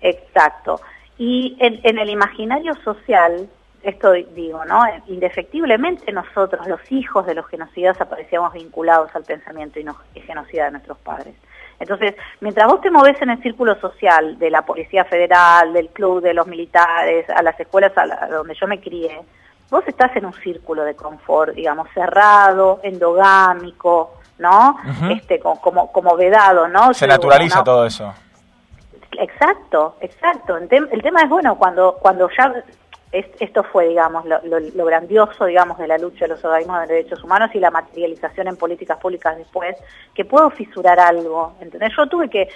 Exacto. 0.00 0.80
Y 1.18 1.56
en, 1.60 1.98
el 1.98 2.08
imaginario 2.08 2.74
social, 2.84 3.48
esto 3.82 4.12
digo, 4.12 4.64
¿no? 4.64 4.82
Indefectiblemente 5.08 6.10
nosotros, 6.10 6.66
los 6.66 6.80
hijos 6.90 7.26
de 7.26 7.34
los 7.34 7.46
genocidas, 7.46 8.00
aparecíamos 8.00 8.54
vinculados 8.54 9.14
al 9.14 9.24
pensamiento 9.24 9.78
y 9.78 10.20
genocida 10.20 10.66
de 10.66 10.70
nuestros 10.72 10.98
padres. 10.98 11.34
Entonces, 11.78 12.14
mientras 12.40 12.66
vos 12.66 12.80
te 12.80 12.90
moves 12.90 13.20
en 13.20 13.30
el 13.30 13.42
círculo 13.42 13.78
social 13.80 14.38
de 14.38 14.50
la 14.50 14.62
Policía 14.62 15.04
Federal, 15.04 15.72
del 15.72 15.88
club 15.90 16.22
de 16.22 16.34
los 16.34 16.46
militares, 16.46 17.28
a 17.28 17.42
las 17.42 17.58
escuelas 17.60 17.92
a, 17.96 18.28
donde 18.28 18.54
yo 18.54 18.66
me 18.66 18.80
crié, 18.80 19.20
vos 19.70 19.84
estás 19.86 20.14
en 20.16 20.26
un 20.26 20.34
círculo 20.34 20.84
de 20.84 20.94
confort, 20.94 21.54
digamos, 21.54 21.88
cerrado, 21.92 22.80
endogámico, 22.82 24.14
¿no? 24.38 24.76
Este, 25.10 25.40
como, 25.40 25.90
como 25.92 26.16
vedado, 26.16 26.68
¿no? 26.68 26.92
Se 26.94 27.06
naturaliza 27.06 27.64
todo 27.64 27.86
eso. 27.86 28.12
Exacto, 29.12 29.96
exacto. 30.00 30.56
El, 30.56 31.02
tema 31.02 31.22
es, 31.22 31.28
bueno, 31.28 31.56
cuando, 31.56 31.96
cuando 32.00 32.28
ya 32.36 32.52
esto 33.12 33.62
fue, 33.64 33.88
digamos, 33.88 34.24
lo, 34.26 34.84
grandioso, 34.84 35.46
digamos, 35.46 35.78
de 35.78 35.86
la 35.86 35.96
lucha 35.96 36.26
de 36.26 36.28
los 36.28 36.44
organismos 36.44 36.80
de 36.80 36.94
derechos 36.94 37.22
humanos 37.24 37.50
y 37.54 37.60
la 37.60 37.70
materialización 37.70 38.48
en 38.48 38.56
políticas 38.56 38.98
públicas 38.98 39.36
después, 39.38 39.76
que 40.14 40.24
puedo 40.24 40.50
fisurar 40.50 41.00
algo, 41.00 41.54
¿entendés? 41.60 41.92
Yo 41.96 42.06
tuve 42.08 42.28
que, 42.28 42.48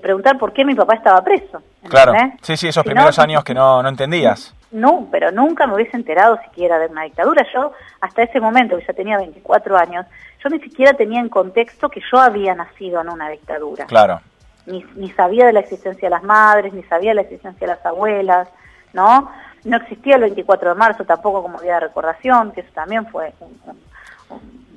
preguntar 0.00 0.38
por 0.38 0.52
qué 0.52 0.64
mi 0.64 0.74
papá 0.74 0.94
estaba 0.94 1.22
preso. 1.22 1.62
Claro, 1.88 2.12
sí, 2.42 2.56
sí, 2.56 2.68
esos 2.68 2.84
primeros 2.84 3.18
años 3.18 3.44
que 3.44 3.54
no, 3.54 3.82
no 3.82 3.88
entendías. 3.88 4.54
No, 4.72 5.06
pero 5.10 5.30
nunca 5.30 5.66
me 5.66 5.74
hubiese 5.74 5.96
enterado 5.96 6.38
siquiera 6.42 6.78
de 6.78 6.86
una 6.86 7.04
dictadura. 7.04 7.46
Yo, 7.54 7.72
hasta 8.00 8.22
ese 8.22 8.40
momento, 8.40 8.76
que 8.76 8.84
ya 8.84 8.92
tenía 8.92 9.16
24 9.18 9.76
años, 9.76 10.06
yo 10.42 10.50
ni 10.50 10.58
siquiera 10.60 10.92
tenía 10.94 11.20
en 11.20 11.28
contexto 11.28 11.88
que 11.88 12.00
yo 12.12 12.18
había 12.18 12.54
nacido 12.54 13.00
en 13.00 13.08
una 13.08 13.28
dictadura. 13.28 13.86
Claro. 13.86 14.20
Ni, 14.66 14.84
ni 14.96 15.10
sabía 15.12 15.46
de 15.46 15.52
la 15.52 15.60
existencia 15.60 16.08
de 16.08 16.10
las 16.10 16.24
madres, 16.24 16.72
ni 16.72 16.82
sabía 16.84 17.12
de 17.12 17.16
la 17.16 17.20
existencia 17.22 17.66
de 17.66 17.74
las 17.74 17.86
abuelas, 17.86 18.48
¿no? 18.92 19.30
No 19.64 19.76
existía 19.76 20.16
el 20.16 20.22
24 20.22 20.70
de 20.70 20.74
marzo 20.74 21.04
tampoco 21.04 21.42
como 21.42 21.60
día 21.60 21.74
de 21.74 21.80
recordación, 21.80 22.52
que 22.52 22.62
eso 22.62 22.70
también 22.74 23.06
fue, 23.06 23.32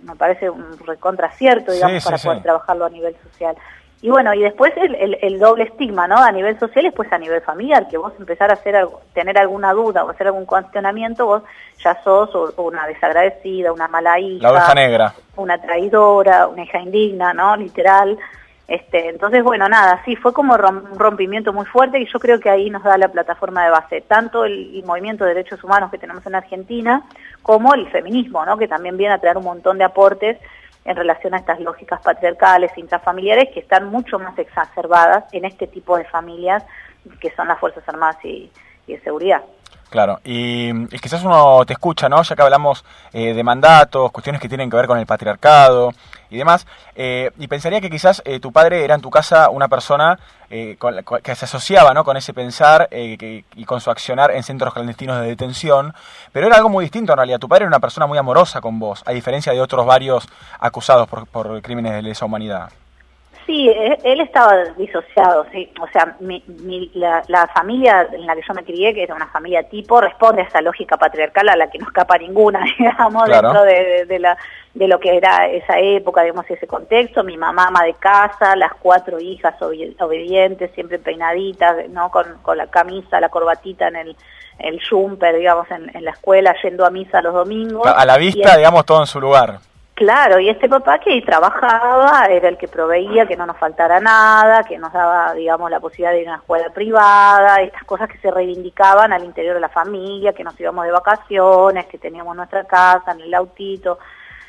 me 0.04 0.16
parece 0.16 0.50
un 0.50 0.78
recontracierto, 0.86 1.72
digamos, 1.72 2.04
para 2.04 2.18
poder 2.18 2.42
trabajarlo 2.42 2.86
a 2.86 2.90
nivel 2.90 3.16
social. 3.24 3.56
Y 4.02 4.10
bueno, 4.10 4.34
y 4.34 4.40
después 4.40 4.72
el, 4.78 5.40
doble 5.40 5.66
estigma, 5.66 6.08
¿no? 6.08 6.18
A 6.18 6.32
nivel 6.32 6.58
social 6.58 6.86
y 6.86 6.88
después 6.88 7.12
a 7.12 7.18
nivel 7.18 7.42
familiar, 7.42 7.88
que 7.90 7.98
vos 7.98 8.14
empezar 8.18 8.50
a 8.50 8.54
hacer 8.54 8.78
algo, 8.78 9.02
tener 9.14 9.38
alguna 9.38 9.74
duda 9.74 10.06
o 10.06 10.10
hacer 10.10 10.28
algún 10.28 10.46
cuestionamiento, 10.46 11.26
vos 11.26 11.44
ya 11.84 12.02
sos 12.04 12.30
una 12.58 12.88
desagradecida, 12.88 13.74
una 13.74 13.90
mala 13.90 14.18
hija. 14.18 14.52
La 14.52 14.74
negra. 14.74 15.14
Una 15.36 15.58
traidora, 15.58 16.48
una 16.48 16.64
hija 16.64 16.80
indigna, 16.80 17.34
¿no? 17.34 17.58
Literal. 17.58 18.18
Este, 18.70 19.10
entonces, 19.10 19.44
bueno, 19.44 19.68
nada, 19.68 20.00
sí, 20.06 20.16
fue 20.16 20.32
como 20.32 20.54
un 20.54 21.00
rompimiento 21.00 21.52
muy 21.52 21.66
fuerte 21.66 22.00
y 22.00 22.06
yo 22.06 22.20
creo 22.20 22.40
que 22.40 22.52
ahí 22.52 22.70
nos 22.70 22.84
da 22.84 23.00
la 23.00 23.08
plataforma 23.08 23.66
de 23.66 23.72
base, 23.72 24.02
tanto 24.02 24.46
el, 24.46 24.84
movimiento 24.86 25.26
de 25.26 25.34
derechos 25.34 25.64
humanos 25.64 25.90
que 25.90 25.98
tenemos 25.98 26.24
en 26.28 26.36
Argentina, 26.36 27.02
como 27.42 27.74
el 27.74 27.90
feminismo, 27.90 28.46
¿no? 28.46 28.58
que 28.58 28.68
también 28.68 28.96
viene 28.96 29.16
a 29.16 29.18
traer 29.18 29.38
un 29.38 29.46
montón 29.46 29.80
de 29.80 29.86
aportes 29.86 30.38
en 30.86 30.96
relación 30.96 31.34
a 31.34 31.38
estas 31.38 31.60
lógicas 31.60 32.02
patriarcales, 32.02 32.78
intrafamiliares, 32.78 33.50
que 33.54 33.60
están 33.60 33.90
mucho 33.90 34.18
más 34.20 34.38
exacerbadas 34.40 35.26
en 35.34 35.46
este 35.46 35.68
tipo 35.68 35.98
de 35.98 36.06
familias 36.06 36.64
que 37.22 37.32
son 37.32 37.48
las 37.48 37.60
Fuerzas 37.60 37.88
Armadas 37.88 38.18
y 38.24 38.52
de 38.88 39.00
Seguridad. 39.02 39.44
Claro, 39.90 40.20
y, 40.24 40.88
quizás 41.00 41.24
uno 41.24 41.66
te 41.66 41.74
escucha, 41.74 42.08
¿no? 42.10 42.22
Ya 42.22 42.36
que 42.36 42.42
hablamos 42.44 42.86
eh, 43.12 43.34
de 43.34 43.44
mandatos, 43.44 44.12
cuestiones 44.12 44.40
que 44.40 44.48
tienen 44.48 44.70
que 44.70 44.76
ver 44.76 44.86
con 44.86 45.00
el 45.00 45.08
patriarcado 45.08 45.94
y 46.30 46.38
demás, 46.38 46.68
eh, 46.96 47.32
y 47.40 47.48
pensaría 47.48 47.82
que 47.82 47.90
quizás 47.90 48.22
eh, 48.24 48.40
tu 48.40 48.52
padre 48.52 48.84
era 48.84 48.94
en 48.94 49.02
tu 49.02 49.10
casa 49.10 49.50
una 49.50 49.68
persona 49.68 50.20
que 50.50 51.36
se 51.36 51.46
asociaba, 51.46 51.94
¿no? 51.94 52.04
Con 52.04 52.18
ese 52.18 52.34
pensar 52.34 52.90
y 52.92 53.66
con 53.66 53.82
su 53.82 53.92
accionar 53.92 54.32
en 54.32 54.42
centros 54.42 54.74
clandestinos 54.74 55.22
de 55.22 55.28
detención, 55.28 55.94
pero 56.32 56.48
era 56.48 56.56
algo 56.56 56.70
muy 56.70 56.86
distinto 56.86 57.14
en 57.14 57.18
realidad. 57.18 57.38
Tu 57.38 57.48
padre 57.48 57.66
era 57.66 57.68
una 57.68 57.80
persona 57.80 58.08
muy 58.08 58.18
amorosa 58.18 58.60
con 58.60 58.80
vos, 58.80 59.04
a 59.06 59.12
diferencia 59.12 59.54
de 59.54 59.62
otros 59.62 59.86
varios 59.86 60.28
acusados 60.60 61.08
por, 61.08 61.28
por 61.28 61.62
crímenes 61.62 61.94
de 61.94 62.02
lesa 62.02 62.26
humanidad. 62.26 62.72
Sí, 63.50 63.68
e, 63.68 63.98
él 64.04 64.22
estaba 64.22 64.64
disociado, 64.78 65.44
sí. 65.52 65.68
O 65.82 65.88
sea, 65.88 66.16
mi, 66.20 66.44
la, 66.94 67.48
familia 67.52 68.08
en 68.12 68.28
la 68.28 68.36
que 68.36 68.44
yo 68.48 68.54
me 68.54 68.64
crié, 68.64 68.94
que 68.94 69.02
era 69.02 69.16
una 69.16 69.26
familia 69.26 69.68
tipo, 69.68 70.00
responde 70.00 70.44
a 70.44 70.46
esa 70.46 70.62
lógica 70.62 70.98
patriarcal 70.98 71.50
a 71.50 71.56
la 71.56 71.68
que 71.68 71.80
no 71.80 71.88
escapa 71.88 72.20
ninguna, 72.20 72.64
digamos, 72.78 73.28
dentro 73.28 73.64
de, 73.64 74.20
la, 74.20 74.38
de 74.76 74.88
lo 74.88 75.00
que 75.00 75.18
era 75.18 75.48
esa 75.48 75.80
época, 75.80 76.22
digamos, 76.22 76.46
ese 76.48 76.68
contexto. 76.68 77.24
Mi 77.24 77.38
mamá 77.38 77.70
ama 77.70 77.86
de 77.86 77.96
casa, 77.96 78.56
las 78.56 78.74
cuatro 78.76 79.20
hijas 79.20 79.56
obedientes, 79.60 80.70
siempre 80.76 81.00
peinaditas, 81.00 81.90
¿no? 81.90 82.12
Con, 82.12 82.26
con 82.44 82.56
la 82.56 82.68
camisa, 82.68 83.20
la 83.20 83.30
corbatita 83.30 83.88
en 83.88 83.96
el 83.96 84.16
el 84.60 84.78
jumper, 84.86 85.38
digamos, 85.38 85.68
en, 85.72 86.04
la 86.04 86.12
escuela, 86.12 86.54
yendo 86.62 86.86
a 86.86 86.90
misa 86.90 87.22
los 87.22 87.34
domingos. 87.34 87.88
A 87.88 88.06
la 88.06 88.18
vista, 88.18 88.58
digamos, 88.58 88.86
todo 88.86 89.00
en 89.00 89.08
su 89.08 89.22
lugar. 89.22 89.60
Claro, 90.00 90.40
y 90.40 90.48
este 90.48 90.70
papá 90.70 90.98
que 91.00 91.22
trabajaba 91.24 92.28
era 92.28 92.48
el 92.48 92.58
que 92.58 92.70
proveía 92.70 93.26
que 93.26 93.36
no 93.36 93.46
nos 93.46 93.58
faltara 93.58 94.00
nada, 94.00 94.64
que 94.64 94.78
nos 94.78 94.94
daba, 94.94 95.34
digamos, 95.34 95.70
la 95.70 95.82
posibilidad 95.82 96.14
de 96.14 96.22
ir 96.22 96.30
a 96.30 96.32
una 96.32 96.40
escuela 96.40 96.70
privada, 96.70 97.58
estas 97.58 97.84
cosas 97.84 98.08
que 98.08 98.18
se 98.20 98.32
reivindicaban 98.32 99.12
al 99.12 99.26
interior 99.26 99.56
de 99.56 99.60
la 99.60 99.68
familia, 99.68 100.32
que 100.32 100.46
nos 100.46 100.58
íbamos 100.58 100.86
de 100.86 100.94
vacaciones, 100.94 101.86
que 101.88 101.98
teníamos 101.98 102.34
nuestra 102.34 102.64
casa 102.64 103.12
en 103.12 103.20
el 103.20 103.34
autito, 103.34 104.00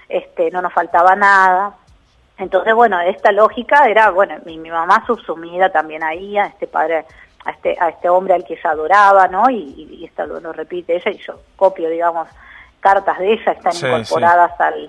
este, 0.09 0.53
no 0.53 0.63
nos 0.63 0.73
faltaba 0.73 1.17
nada. 1.17 1.75
Entonces, 2.39 2.73
bueno, 2.73 3.01
esta 3.01 3.33
lógica 3.33 3.89
era, 3.89 4.11
bueno, 4.11 4.37
mi, 4.45 4.57
mi 4.57 4.71
mamá 4.71 5.03
subsumida 5.05 5.69
también 5.69 6.05
ahí 6.05 6.39
a 6.39 6.47
este 6.47 6.69
padre, 6.69 7.07
a 7.45 7.51
este, 7.51 7.77
a 7.81 7.89
este 7.89 8.09
hombre 8.09 8.35
al 8.35 8.45
que 8.45 8.55
ella 8.55 8.71
adoraba, 8.71 9.27
¿no? 9.27 9.51
Y, 9.51 10.05
esto 10.05 10.27
lo, 10.27 10.53
repite 10.53 10.95
ella 10.95 11.11
y 11.11 11.19
yo 11.19 11.41
copio, 11.57 11.91
digamos, 11.91 12.29
cartas 12.79 13.19
de 13.19 13.33
ella, 13.33 13.51
están 13.51 13.75
incorporadas 13.75 14.53
al 14.61 14.89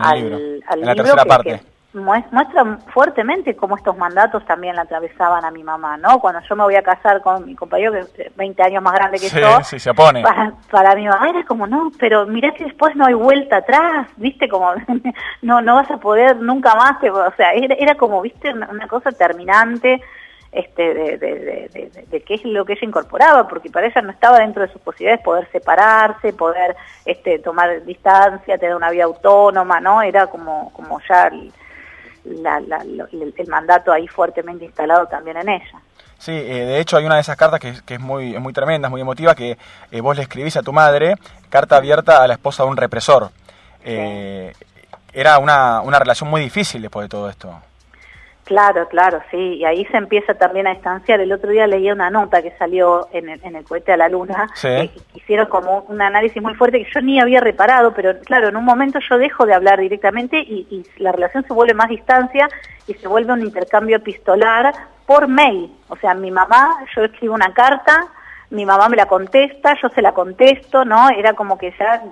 al, 0.00 0.62
al 0.66 0.80
libro, 0.80 1.42
que, 1.42 1.60
muestra 1.94 2.78
fuertemente 2.92 3.54
cómo 3.54 3.76
estos 3.76 3.96
mandatos 3.96 4.44
también 4.46 4.76
la 4.76 4.82
atravesaban 4.82 5.44
a 5.44 5.50
mi 5.50 5.62
mamá, 5.62 5.96
¿no? 5.96 6.20
Cuando 6.20 6.40
yo 6.48 6.56
me 6.56 6.64
voy 6.64 6.76
a 6.76 6.82
casar 6.82 7.20
con 7.20 7.44
mi 7.44 7.54
compañero, 7.54 7.92
que 7.92 8.22
es 8.22 8.36
20 8.36 8.62
años 8.62 8.82
más 8.82 8.94
grande 8.94 9.18
que 9.18 9.28
yo, 9.28 9.62
se 9.62 9.94
pone. 9.94 10.22
Para, 10.70 10.94
mi 10.94 11.06
mamá 11.06 11.28
era 11.28 11.44
como, 11.44 11.66
no, 11.66 11.92
pero 11.98 12.26
mirá 12.26 12.52
que 12.52 12.64
después 12.64 12.96
no 12.96 13.06
hay 13.06 13.14
vuelta 13.14 13.58
atrás, 13.58 14.08
¿viste? 14.16 14.48
Como, 14.48 14.72
no 15.42 15.60
no 15.60 15.74
vas 15.74 15.90
a 15.90 15.98
poder 15.98 16.36
nunca 16.36 16.74
más, 16.74 16.96
o 17.02 17.32
sea, 17.36 17.52
era, 17.52 17.74
era 17.74 17.94
como, 17.94 18.22
¿viste? 18.22 18.52
una 18.52 18.88
cosa 18.88 19.12
terminante 19.12 20.00
este, 20.52 20.94
de, 20.94 21.18
de, 21.18 21.90
de, 22.10 22.20
qué 22.20 22.34
es 22.34 22.44
lo 22.44 22.64
que 22.64 22.74
ella 22.74 22.86
incorporaba, 22.86 23.48
porque 23.48 23.70
para 23.70 23.86
ella 23.86 24.02
no 24.02 24.10
estaba 24.10 24.38
dentro 24.38 24.62
de 24.62 24.72
sus 24.72 24.82
posibilidades 24.82 25.24
poder 25.24 25.50
separarse, 25.50 26.32
poder 26.34 26.76
este, 27.06 27.38
tomar 27.38 27.82
distancia, 27.84 28.58
tener 28.58 28.76
una 28.76 28.90
vida 28.90 29.04
autónoma, 29.04 29.80
¿no? 29.80 30.02
Era 30.02 30.26
como, 30.26 30.70
como 30.74 31.00
ya 31.08 31.28
el, 31.28 31.52
el 32.24 33.48
mandato 33.48 33.92
ahí 33.92 34.06
fuertemente 34.06 34.64
instalado 34.66 35.06
también 35.06 35.38
en 35.38 35.48
ella. 35.48 35.80
Sí, 36.22 36.30
eh, 36.30 36.66
de 36.66 36.78
hecho 36.78 36.96
hay 36.96 37.04
una 37.04 37.16
de 37.16 37.22
esas 37.22 37.36
cartas 37.36 37.58
que, 37.58 37.74
que 37.84 37.94
es 37.94 38.00
muy, 38.00 38.38
muy 38.38 38.52
tremenda, 38.52 38.88
muy 38.88 39.00
emotiva, 39.00 39.34
que 39.34 39.58
eh, 39.90 40.00
vos 40.00 40.14
le 40.14 40.22
escribís 40.22 40.56
a 40.56 40.62
tu 40.62 40.72
madre, 40.72 41.16
carta 41.50 41.78
abierta 41.78 42.22
a 42.22 42.28
la 42.28 42.34
esposa 42.34 42.62
de 42.62 42.68
un 42.68 42.76
represor. 42.76 43.30
Eh, 43.84 44.52
era 45.12 45.38
una, 45.38 45.80
una 45.80 45.98
relación 45.98 46.30
muy 46.30 46.40
difícil 46.40 46.80
después 46.80 47.06
de 47.06 47.08
todo 47.08 47.28
esto. 47.28 47.52
Claro, 48.44 48.88
claro, 48.88 49.22
sí, 49.30 49.36
y 49.36 49.64
ahí 49.64 49.84
se 49.86 49.96
empieza 49.96 50.34
también 50.34 50.66
a 50.66 50.70
distanciar. 50.74 51.20
El 51.20 51.32
otro 51.32 51.50
día 51.50 51.66
leía 51.68 51.92
una 51.92 52.10
nota 52.10 52.42
que 52.42 52.50
salió 52.58 53.08
en 53.12 53.28
el, 53.28 53.40
en 53.44 53.54
el 53.54 53.64
cohete 53.64 53.92
a 53.92 53.96
la 53.96 54.08
luna, 54.08 54.48
que 54.60 54.90
hicieron 55.14 55.46
como 55.46 55.84
un 55.88 56.02
análisis 56.02 56.42
muy 56.42 56.54
fuerte 56.54 56.82
que 56.84 56.90
yo 56.92 57.00
ni 57.00 57.20
había 57.20 57.40
reparado, 57.40 57.94
pero 57.94 58.18
claro, 58.20 58.48
en 58.48 58.56
un 58.56 58.64
momento 58.64 58.98
yo 59.08 59.16
dejo 59.16 59.46
de 59.46 59.54
hablar 59.54 59.78
directamente 59.78 60.40
y, 60.40 60.66
y 60.70 60.84
la 61.00 61.12
relación 61.12 61.44
se 61.46 61.52
vuelve 61.52 61.74
más 61.74 61.88
distancia 61.88 62.48
y 62.88 62.94
se 62.94 63.06
vuelve 63.06 63.32
un 63.32 63.42
intercambio 63.42 63.96
epistolar 63.96 64.74
por 65.06 65.28
mail. 65.28 65.72
O 65.88 65.96
sea, 65.96 66.12
mi 66.14 66.32
mamá, 66.32 66.84
yo 66.96 67.04
escribo 67.04 67.34
una 67.34 67.54
carta, 67.54 68.08
mi 68.50 68.66
mamá 68.66 68.88
me 68.88 68.96
la 68.96 69.06
contesta, 69.06 69.76
yo 69.80 69.88
se 69.90 70.02
la 70.02 70.12
contesto, 70.12 70.84
¿no? 70.84 71.10
Era 71.10 71.34
como 71.34 71.56
que 71.56 71.72
ya 71.78 72.02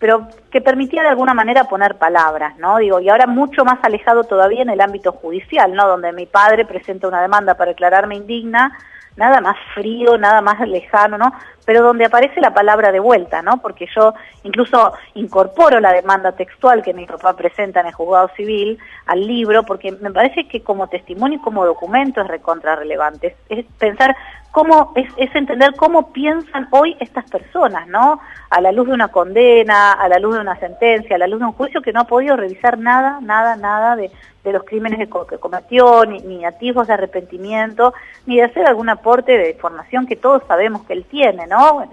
pero 0.00 0.26
que 0.50 0.62
permitía 0.62 1.02
de 1.02 1.10
alguna 1.10 1.34
manera 1.34 1.64
poner 1.64 1.96
palabras, 1.96 2.56
¿no? 2.58 2.78
Digo, 2.78 2.98
y 3.00 3.10
ahora 3.10 3.26
mucho 3.26 3.64
más 3.64 3.78
alejado 3.82 4.24
todavía 4.24 4.62
en 4.62 4.70
el 4.70 4.80
ámbito 4.80 5.12
judicial, 5.12 5.74
¿no? 5.74 5.86
Donde 5.86 6.12
mi 6.12 6.26
padre 6.26 6.64
presenta 6.64 7.06
una 7.06 7.20
demanda 7.20 7.54
para 7.54 7.72
declararme 7.72 8.16
indigna, 8.16 8.76
nada 9.16 9.42
más 9.42 9.56
frío, 9.74 10.16
nada 10.16 10.40
más 10.40 10.66
lejano, 10.66 11.18
¿no? 11.18 11.34
Pero 11.66 11.82
donde 11.82 12.06
aparece 12.06 12.40
la 12.40 12.54
palabra 12.54 12.90
de 12.90 13.00
vuelta, 13.00 13.42
¿no? 13.42 13.60
Porque 13.60 13.86
yo 13.94 14.14
incluso 14.42 14.94
incorporo 15.14 15.80
la 15.80 15.92
demanda 15.92 16.32
textual 16.32 16.82
que 16.82 16.94
mi 16.94 17.04
papá 17.04 17.36
presenta 17.36 17.80
en 17.80 17.88
el 17.88 17.92
juzgado 17.92 18.30
civil 18.36 18.78
al 19.04 19.26
libro, 19.26 19.64
porque 19.64 19.92
me 19.92 20.10
parece 20.10 20.48
que 20.48 20.62
como 20.62 20.88
testimonio 20.88 21.38
y 21.38 21.42
como 21.42 21.66
documento 21.66 22.22
es 22.22 22.28
recontra 22.28 22.74
relevante. 22.74 23.36
Es, 23.50 23.66
pensar 23.78 24.16
cómo 24.50 24.92
es, 24.96 25.08
es, 25.16 25.34
entender 25.34 25.74
cómo 25.76 26.12
piensan 26.12 26.68
hoy 26.70 26.96
estas 27.00 27.28
personas, 27.30 27.86
¿no? 27.88 28.20
A 28.50 28.60
la 28.60 28.72
luz 28.72 28.88
de 28.88 28.94
una 28.94 29.08
condena, 29.08 29.92
a 29.92 30.08
la 30.08 30.18
luz 30.18 30.34
de 30.34 30.40
una 30.40 30.58
sentencia, 30.58 31.16
a 31.16 31.18
la 31.18 31.26
luz 31.26 31.40
de 31.40 31.46
un 31.46 31.52
juicio 31.52 31.82
que 31.82 31.92
no 31.92 32.00
ha 32.00 32.04
podido 32.04 32.36
revisar 32.36 32.78
nada, 32.78 33.20
nada, 33.20 33.56
nada 33.56 33.96
de, 33.96 34.10
de 34.44 34.52
los 34.52 34.64
crímenes 34.64 34.98
que, 34.98 35.38
cometió, 35.38 36.04
ni, 36.04 36.18
ni 36.20 36.44
atisbos 36.44 36.86
de 36.86 36.94
arrepentimiento, 36.94 37.94
ni 38.26 38.36
de 38.36 38.44
hacer 38.44 38.66
algún 38.66 38.88
aporte 38.88 39.36
de 39.36 39.50
información 39.50 40.06
que 40.06 40.16
todos 40.16 40.42
sabemos 40.48 40.84
que 40.86 40.94
él 40.94 41.04
tiene, 41.04 41.46
¿no? 41.46 41.88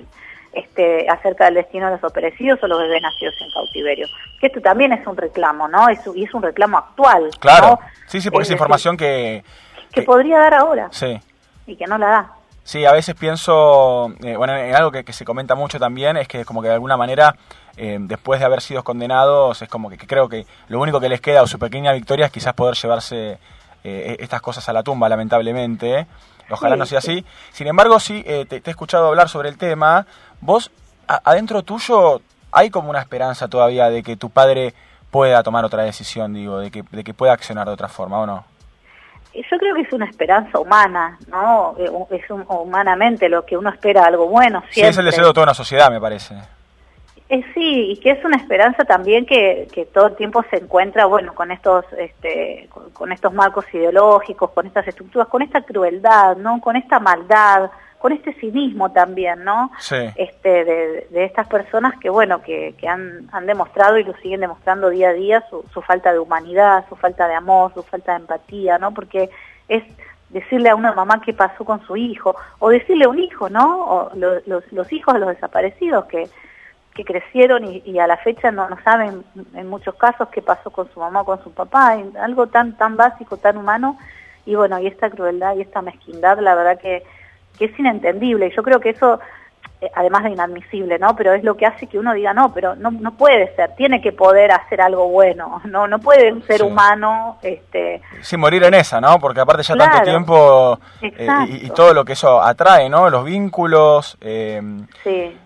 Este, 0.53 1.07
acerca 1.09 1.45
del 1.45 1.55
destino 1.55 1.85
de 1.85 1.93
los 1.93 2.03
operecidos 2.03 2.61
o 2.63 2.67
los 2.67 2.79
bebés 2.79 3.01
nacidos 3.01 3.35
en 3.41 3.51
cautiverio. 3.51 4.07
Que 4.39 4.47
esto 4.47 4.61
también 4.61 4.93
es 4.93 5.05
un 5.05 5.17
reclamo, 5.17 5.67
¿no? 5.67 5.89
Es, 5.89 5.99
y 6.15 6.23
es 6.23 6.33
un 6.33 6.41
reclamo 6.41 6.77
actual. 6.77 7.29
Claro, 7.39 7.79
sí, 8.07 8.21
sí, 8.21 8.31
porque 8.31 8.45
es, 8.45 8.51
información 8.51 8.97
que, 8.97 9.43
que... 9.91 10.01
podría 10.03 10.39
dar 10.39 10.53
ahora. 10.55 10.87
Sí. 10.91 11.19
Y 11.67 11.75
que 11.75 11.85
no 11.85 11.97
la 11.97 12.07
da. 12.07 12.31
Sí, 12.67 12.83
a 12.83 12.91
veces 12.91 13.15
pienso, 13.15 14.11
eh, 14.21 14.35
bueno, 14.35 14.53
en 14.57 14.75
algo 14.75 14.91
que, 14.91 15.13
se 15.13 15.23
comenta 15.23 15.55
mucho 15.55 15.79
también 15.79 16.17
es 16.17 16.27
que 16.27 16.43
como 16.43 16.61
que 16.61 16.67
de 16.67 16.73
alguna 16.73 16.97
manera, 16.97 17.37
eh, 17.77 17.97
después 17.97 18.41
de 18.41 18.45
haber 18.45 18.59
sido 18.59 18.83
condenados, 18.83 19.61
es 19.61 19.69
como 19.69 19.89
que, 19.89 19.95
creo 19.95 20.27
que 20.27 20.45
lo 20.67 20.81
único 20.81 20.99
que 20.99 21.07
les 21.07 21.21
queda 21.21 21.43
o 21.43 21.47
su 21.47 21.59
pequeña 21.59 21.93
victoria 21.93 22.25
es 22.25 22.31
quizás 22.33 22.53
poder 22.55 22.75
llevarse 22.75 23.39
eh, 23.85 24.17
estas 24.19 24.41
cosas 24.41 24.67
a 24.67 24.73
la 24.73 24.83
tumba, 24.83 25.07
lamentablemente. 25.07 26.07
Ojalá 26.49 26.75
no 26.75 26.85
sea 26.85 26.97
así. 26.97 27.23
Sin 27.53 27.67
embargo, 27.67 28.01
sí, 28.01 28.21
te, 28.21 28.61
he 28.65 28.69
escuchado 28.69 29.07
hablar 29.07 29.29
sobre 29.29 29.47
el 29.47 29.57
tema. 29.57 30.05
Vos, 30.41 30.69
adentro 31.07 31.63
tuyo, 31.63 32.19
hay 32.51 32.69
como 32.69 32.89
una 32.89 32.99
esperanza 32.99 33.47
todavía 33.47 33.89
de 33.89 34.03
que 34.03 34.17
tu 34.17 34.29
padre 34.29 34.73
pueda 35.09 35.41
tomar 35.41 35.63
otra 35.63 35.83
decisión, 35.83 36.33
digo, 36.33 36.59
de 36.59 36.69
que, 36.69 36.83
de 36.91 37.05
que 37.05 37.13
pueda 37.13 37.31
accionar 37.31 37.65
de 37.65 37.73
otra 37.73 37.87
forma, 37.87 38.19
¿o 38.19 38.25
no? 38.25 38.56
Yo 39.49 39.57
creo 39.57 39.75
que 39.75 39.81
es 39.81 39.93
una 39.93 40.05
esperanza 40.05 40.59
humana, 40.59 41.17
¿no? 41.27 41.75
Eh, 41.77 41.89
es 42.11 42.29
humanamente 42.29 43.29
lo 43.29 43.45
que 43.45 43.57
uno 43.57 43.69
espera 43.69 44.05
algo 44.05 44.27
bueno. 44.27 44.63
Sí, 44.71 44.81
es 44.81 44.97
el 44.97 45.05
deseo 45.05 45.27
de 45.27 45.33
toda 45.33 45.45
una 45.45 45.53
sociedad, 45.53 45.91
me 45.91 45.99
parece. 45.99 46.35
Eh, 47.29 47.43
sí, 47.53 47.91
y 47.91 47.97
que 47.97 48.11
es 48.11 48.23
una 48.23 48.37
esperanza 48.37 48.85
también 48.85 49.25
que, 49.25 49.67
que 49.73 49.85
todo 49.85 50.07
el 50.07 50.15
tiempo 50.15 50.43
se 50.49 50.57
encuentra, 50.57 51.05
bueno, 51.05 51.35
con 51.35 51.51
estos, 51.51 51.85
este, 51.97 52.69
con 52.93 53.11
estos 53.11 53.33
marcos 53.33 53.65
ideológicos, 53.73 54.51
con 54.51 54.65
estas 54.65 54.87
estructuras, 54.87 55.27
con 55.27 55.41
esta 55.41 55.61
crueldad, 55.61 56.37
¿no? 56.37 56.61
Con 56.61 56.77
esta 56.77 56.99
maldad, 56.99 57.69
con 57.99 58.11
este 58.11 58.33
cinismo 58.33 58.91
también, 58.91 59.43
¿no? 59.43 59.71
Sí. 59.79 59.95
Este, 60.15 60.65
de, 60.65 61.25
estas 61.25 61.47
personas 61.47 61.97
que, 61.99 62.09
bueno, 62.09 62.41
que, 62.41 62.75
que 62.77 62.87
han, 62.87 63.27
han, 63.31 63.45
demostrado 63.45 63.97
y 63.97 64.03
lo 64.03 64.13
siguen 64.17 64.41
demostrando 64.41 64.89
día 64.89 65.09
a 65.09 65.13
día 65.13 65.43
su, 65.49 65.63
su, 65.73 65.81
falta 65.81 66.13
de 66.13 66.19
humanidad, 66.19 66.85
su 66.89 66.95
falta 66.95 67.27
de 67.27 67.33
amor, 67.33 67.73
su 67.73 67.83
falta 67.83 68.13
de 68.13 68.19
empatía, 68.19 68.77
¿no? 68.77 68.93
Porque 68.93 69.29
es 69.67 69.83
decirle 70.29 70.69
a 70.69 70.75
una 70.75 70.93
mamá 70.93 71.21
qué 71.21 71.33
pasó 71.33 71.63
con 71.65 71.85
su 71.85 71.95
hijo, 71.95 72.35
o 72.59 72.69
decirle 72.69 73.05
a 73.05 73.09
un 73.09 73.19
hijo, 73.19 73.49
¿no? 73.49 73.85
O 73.85 74.11
los, 74.15 74.43
los, 74.71 74.93
hijos 74.93 75.13
de 75.13 75.19
los 75.19 75.29
desaparecidos 75.29 76.05
que, 76.05 76.29
que 76.93 77.05
crecieron 77.05 77.63
y, 77.65 77.99
a 77.99 78.07
la 78.07 78.17
fecha 78.17 78.51
no, 78.51 78.69
no 78.69 78.77
saben 78.83 79.23
en 79.53 79.67
muchos 79.67 79.95
casos 79.95 80.29
qué 80.29 80.41
pasó 80.41 80.69
con 80.69 80.91
su 80.93 80.99
mamá 80.99 81.21
o 81.21 81.25
con 81.25 81.43
su 81.43 81.51
papá, 81.51 81.97
algo 82.21 82.47
tan, 82.47 82.77
tan 82.77 82.97
básico, 82.97 83.37
tan 83.37 83.57
humano, 83.57 83.97
y 84.45 84.55
bueno, 84.55 84.79
y 84.79 84.87
esta 84.87 85.09
crueldad 85.09 85.55
y 85.55 85.61
esta 85.61 85.81
mezquindad, 85.81 86.39
la 86.39 86.55
verdad 86.55 86.79
que 86.79 87.03
que 87.57 87.65
es 87.65 87.79
inentendible. 87.79 88.47
Y 88.47 88.55
yo 88.55 88.63
creo 88.63 88.79
que 88.79 88.89
eso, 88.89 89.19
eh, 89.81 89.89
además 89.95 90.23
de 90.23 90.31
inadmisible, 90.31 90.99
¿no? 90.99 91.15
Pero 91.15 91.33
es 91.33 91.43
lo 91.43 91.55
que 91.57 91.65
hace 91.65 91.87
que 91.87 91.99
uno 91.99 92.13
diga, 92.13 92.33
no, 92.33 92.53
pero 92.53 92.75
no, 92.75 92.91
no 92.91 93.15
puede 93.15 93.55
ser, 93.55 93.75
tiene 93.75 94.01
que 94.01 94.11
poder 94.11 94.51
hacer 94.51 94.81
algo 94.81 95.07
bueno, 95.09 95.61
no 95.65 95.87
no 95.87 95.99
puede 95.99 96.31
un 96.31 96.43
ser 96.43 96.63
humano... 96.63 97.37
Este... 97.41 98.01
Sí, 98.21 98.37
morir 98.37 98.63
en 98.63 98.73
esa, 98.73 98.99
¿no? 98.99 99.19
Porque 99.19 99.41
aparte 99.41 99.63
ya 99.63 99.75
tanto 99.75 100.03
tiempo 100.03 100.79
eh, 101.01 101.27
y, 101.47 101.69
todo 101.71 101.93
lo 101.93 102.05
que 102.05 102.13
eso 102.13 102.41
atrae, 102.41 102.89
¿no? 102.89 103.09
Los 103.09 103.25
vínculos, 103.25 104.17
eh, 104.21 104.61
sí, 105.03 105.37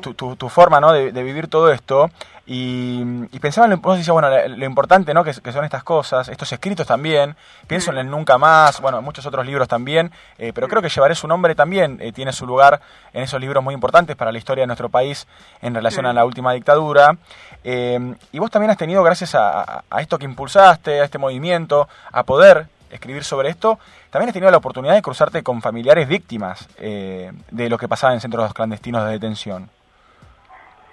tu, 0.00 0.14
tu, 0.14 0.36
tu, 0.36 0.48
forma, 0.48 0.80
¿no? 0.80 0.92
De, 0.92 1.12
de 1.12 1.22
vivir 1.22 1.48
todo 1.48 1.72
esto. 1.72 2.10
Y, 2.46 3.02
y 3.32 3.38
pensaba, 3.38 3.66
en, 3.66 3.80
decías, 3.80 4.10
bueno, 4.10 4.28
lo, 4.48 4.64
importante, 4.66 5.14
¿no? 5.14 5.24
Que, 5.24 5.32
son 5.32 5.64
estas 5.64 5.82
cosas, 5.82 6.28
estos 6.28 6.52
escritos 6.52 6.86
también, 6.86 7.36
pienso 7.66 7.90
en 7.90 7.98
el 7.98 8.10
Nunca 8.10 8.36
Más, 8.36 8.82
bueno, 8.82 8.98
en 8.98 9.04
muchos 9.04 9.24
otros 9.24 9.46
libros 9.46 9.66
también, 9.66 10.12
eh, 10.38 10.52
pero 10.54 10.68
creo 10.68 10.82
que 10.82 10.88
Llevaré 10.94 11.16
su 11.16 11.26
nombre 11.26 11.56
también 11.56 11.98
eh, 12.00 12.12
tiene 12.12 12.32
su 12.32 12.46
lugar 12.46 12.80
en 13.12 13.24
esos 13.24 13.40
libros 13.40 13.64
muy 13.64 13.74
importantes 13.74 14.14
para 14.14 14.30
la 14.30 14.38
historia 14.38 14.62
de 14.62 14.66
nuestro 14.66 14.90
país 14.90 15.26
en 15.60 15.74
relación 15.74 16.06
a 16.06 16.12
la 16.12 16.24
última 16.24 16.52
dictadura. 16.52 17.16
Eh, 17.64 18.14
y 18.30 18.38
vos 18.38 18.50
también 18.50 18.70
has 18.70 18.76
tenido, 18.76 19.02
gracias 19.02 19.34
a, 19.34 19.82
esto 19.98 20.18
que 20.18 20.24
impulsaste, 20.24 21.00
a 21.00 21.04
este 21.04 21.18
movimiento, 21.18 21.88
a 22.12 22.22
poder 22.22 22.68
escribir 22.90 23.24
sobre 23.24 23.48
esto, 23.48 23.80
también 24.10 24.28
has 24.28 24.34
tenido 24.34 24.52
la 24.52 24.58
oportunidad 24.58 24.94
de 24.94 25.02
cruzarte 25.02 25.42
con 25.42 25.60
familiares 25.62 26.06
víctimas 26.06 26.68
de 26.78 27.68
lo 27.68 27.76
que 27.76 27.88
pasaba 27.88 28.14
en 28.14 28.20
centros 28.20 28.54
clandestinos 28.54 29.04
de 29.04 29.12
detención. 29.12 29.68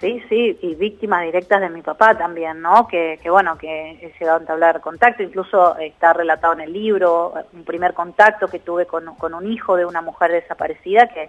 Sí, 0.02 0.20
sí, 0.28 0.58
y 0.62 0.74
víctimas 0.74 1.22
directas 1.22 1.60
de 1.60 1.70
mi 1.70 1.80
papá 1.80 2.18
también, 2.18 2.60
¿no? 2.60 2.88
Que, 2.88 3.20
que, 3.22 3.30
bueno, 3.30 3.56
que 3.56 3.92
he 3.92 4.12
llegado 4.18 4.38
a 4.38 4.40
entablar 4.40 4.80
contacto, 4.80 5.22
incluso 5.22 5.76
está 5.76 6.12
relatado 6.12 6.54
en 6.54 6.62
el 6.62 6.72
libro, 6.72 7.32
un 7.52 7.62
primer 7.62 7.94
contacto 7.94 8.48
que 8.48 8.58
tuve 8.58 8.84
con, 8.86 9.06
un 9.06 9.46
hijo 9.46 9.76
de 9.76 9.86
una 9.86 10.02
mujer 10.02 10.32
desaparecida 10.32 11.06
que 11.06 11.28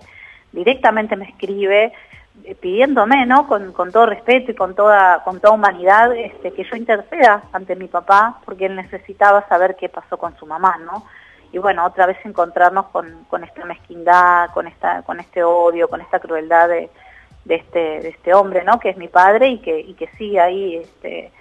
directamente 0.52 1.16
me 1.16 1.26
escribe 1.26 1.94
eh, 2.46 2.56
pidiéndome, 2.56 3.28
¿no? 3.28 3.48
Con, 3.48 3.74
con, 3.74 3.92
todo 3.92 4.08
respeto 4.08 4.50
y 4.50 4.56
con 4.56 4.74
toda, 4.74 5.24
con 5.24 5.40
toda 5.40 5.54
humanidad, 5.54 6.12
este, 6.16 6.52
que 6.52 6.64
yo 6.64 6.76
interceda 6.76 7.44
ante 7.54 7.76
mi 7.76 7.88
papá, 7.88 8.40
porque 8.44 8.66
él 8.66 8.76
necesitaba 8.76 9.48
saber 9.48 9.76
qué 9.76 9.88
pasó 9.88 10.18
con 10.18 10.36
su 10.38 10.48
mamá, 10.48 10.80
¿no? 10.84 11.06
Y 11.52 11.60
bueno, 11.60 11.86
otra 11.86 12.08
vez 12.08 12.18
encontrarnos 12.26 12.88
con, 12.88 13.26
con 13.26 13.44
esta 13.44 13.66
mezquindad, 13.66 14.50
con, 14.50 14.66
esta, 14.66 15.04
con 15.04 15.20
este 15.20 15.44
odio, 15.44 15.88
con 15.88 16.02
esta 16.02 16.20
crueldad 16.20 16.70
de 16.70 16.90
de 17.46 17.56
este, 17.56 17.80
de 18.02 18.10
este 18.10 18.34
hombre, 18.34 18.64
¿no? 18.64 18.80
Que 18.80 18.90
es 18.90 18.98
mi 18.98 19.08
padre 19.08 19.50
y 19.50 19.60
que, 19.60 19.80
y 19.80 19.94
que 19.94 20.08
sigue 20.18 20.40
ahí 20.40 20.78
este, 20.78 21.32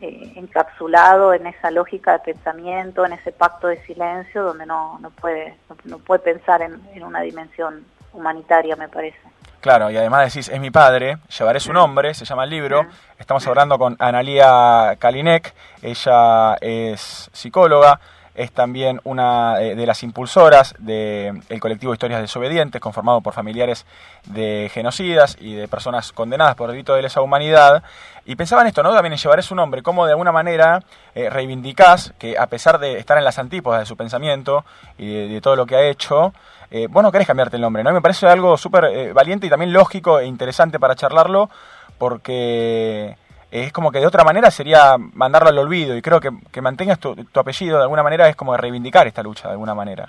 eh, 0.00 0.32
encapsulado 0.36 1.32
en 1.34 1.46
esa 1.46 1.70
lógica 1.70 2.12
de 2.12 2.18
pensamiento, 2.18 3.04
en 3.04 3.12
ese 3.12 3.32
pacto 3.32 3.68
de 3.68 3.84
silencio, 3.84 4.42
donde 4.42 4.66
no, 4.66 4.98
no 5.00 5.10
puede, 5.10 5.56
no, 5.84 5.98
puede 5.98 6.20
pensar 6.20 6.62
en, 6.62 6.80
en, 6.94 7.02
una 7.02 7.20
dimensión 7.20 7.84
humanitaria, 8.12 8.76
me 8.76 8.88
parece. 8.88 9.18
Claro, 9.60 9.90
y 9.90 9.96
además 9.96 10.32
decís, 10.32 10.48
es 10.48 10.60
mi 10.60 10.72
padre, 10.72 11.18
llevaré 11.38 11.60
su 11.60 11.72
nombre, 11.72 12.14
se 12.14 12.24
llama 12.24 12.44
el 12.44 12.50
libro. 12.50 12.84
Estamos 13.16 13.46
hablando 13.46 13.78
con 13.78 13.94
Analía 14.00 14.96
Kalinek, 14.98 15.54
ella 15.82 16.56
es 16.60 17.30
psicóloga, 17.32 18.00
es 18.34 18.52
también 18.52 19.00
una 19.04 19.60
eh, 19.60 19.74
de 19.74 19.86
las 19.86 20.02
impulsoras 20.02 20.74
del 20.78 21.42
colectivo 21.60 21.92
Historias 21.92 22.20
Desobedientes, 22.20 22.80
conformado 22.80 23.20
por 23.20 23.34
familiares 23.34 23.86
de 24.26 24.70
genocidas 24.72 25.36
y 25.40 25.54
de 25.54 25.68
personas 25.68 26.12
condenadas 26.12 26.54
por 26.54 26.70
delito 26.70 26.94
de 26.94 27.02
lesa 27.02 27.20
humanidad. 27.20 27.82
Y 28.24 28.36
pensaba 28.36 28.62
en 28.62 28.68
esto, 28.68 28.82
¿no? 28.82 28.92
También 28.92 29.12
en 29.12 29.18
llevar 29.18 29.42
su 29.42 29.54
nombre, 29.54 29.82
cómo 29.82 30.06
de 30.06 30.12
alguna 30.12 30.32
manera 30.32 30.82
eh, 31.14 31.28
reivindicás 31.28 32.14
que 32.18 32.38
a 32.38 32.46
pesar 32.46 32.78
de 32.78 32.98
estar 32.98 33.18
en 33.18 33.24
las 33.24 33.38
antípodas 33.38 33.80
de 33.80 33.86
su 33.86 33.96
pensamiento 33.96 34.64
y 34.96 35.28
de, 35.28 35.40
todo 35.40 35.56
lo 35.56 35.66
que 35.66 35.76
ha 35.76 35.82
hecho, 35.88 36.32
eh, 36.70 36.86
vos 36.88 37.02
no 37.02 37.10
querés 37.10 37.26
cambiarte 37.26 37.56
el 37.56 37.62
nombre, 37.62 37.82
¿no? 37.82 37.92
Me 37.92 38.00
parece 38.00 38.26
algo 38.26 38.56
súper 38.56 38.84
eh, 38.84 39.12
valiente 39.12 39.46
y 39.46 39.50
también 39.50 39.72
lógico 39.72 40.20
e 40.20 40.26
interesante 40.26 40.78
para 40.78 40.94
charlarlo, 40.94 41.50
porque 41.98 43.16
es 43.52 43.70
como 43.70 43.92
que 43.92 44.00
de 44.00 44.06
otra 44.06 44.24
manera 44.24 44.50
sería 44.50 44.96
mandarlo 44.96 45.50
al 45.50 45.58
olvido 45.58 45.94
y 45.94 46.00
creo 46.00 46.20
que, 46.20 46.30
que 46.50 46.62
mantengas 46.62 46.98
tu, 46.98 47.14
apellido 47.34 47.76
de 47.76 47.82
alguna 47.82 48.02
manera 48.02 48.26
es 48.28 48.34
como 48.34 48.56
reivindicar 48.56 49.06
esta 49.06 49.22
lucha 49.22 49.48
de 49.48 49.52
alguna 49.52 49.74
manera. 49.74 50.06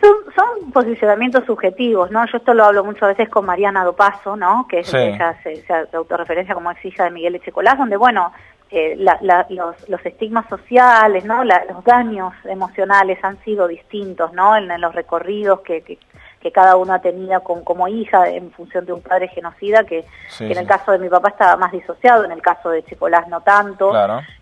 Son, 0.00 0.70
posicionamientos 0.72 1.46
subjetivos, 1.46 2.10
¿no? 2.10 2.26
Yo 2.26 2.36
esto 2.36 2.52
lo 2.52 2.66
hablo 2.66 2.84
muchas 2.84 3.16
veces 3.16 3.30
con 3.30 3.46
Mariana 3.46 3.82
Dopazo, 3.82 4.36
¿no? 4.36 4.66
Que 4.68 4.80
es, 4.80 4.92
ella 4.92 5.34
se, 5.42 5.64
autorreferencia 5.94 6.54
como 6.54 6.70
ex 6.70 6.84
hija 6.84 7.04
de 7.04 7.10
Miguel 7.10 7.36
Echecolás, 7.36 7.78
donde, 7.78 7.96
bueno, 7.96 8.30
eh, 8.70 8.94
los, 8.98 9.88
los, 9.88 10.04
estigmas 10.04 10.46
sociales, 10.50 11.24
¿no? 11.24 11.44
los 11.44 11.84
daños 11.84 12.34
emocionales 12.44 13.18
han 13.22 13.42
sido 13.44 13.66
distintos, 13.66 14.34
¿no? 14.34 14.54
En, 14.56 14.68
los 14.80 14.94
recorridos 14.94 15.60
que, 15.60 15.80
que, 15.80 15.98
que 16.46 16.52
cada 16.52 16.76
uno 16.76 16.94
ha 16.94 17.00
tenido 17.00 17.40
con, 17.40 17.64
como 17.64 17.88
hija 17.88 18.28
en 18.28 18.52
función 18.52 18.86
de 18.86 18.92
un 18.92 19.02
padre 19.02 19.26
genocida 19.26 19.82
que, 19.82 20.04
en 20.38 20.56
el 20.56 20.64
caso 20.64 20.92
de 20.92 21.00
mi 21.00 21.08
papá 21.08 21.30
estaba 21.30 21.56
más 21.56 21.72
disociado, 21.72 22.24
en 22.24 22.30
el 22.30 22.40
caso 22.40 22.70
de 22.70 22.84
Checolás 22.84 23.26
no 23.26 23.40
tanto, 23.40 23.92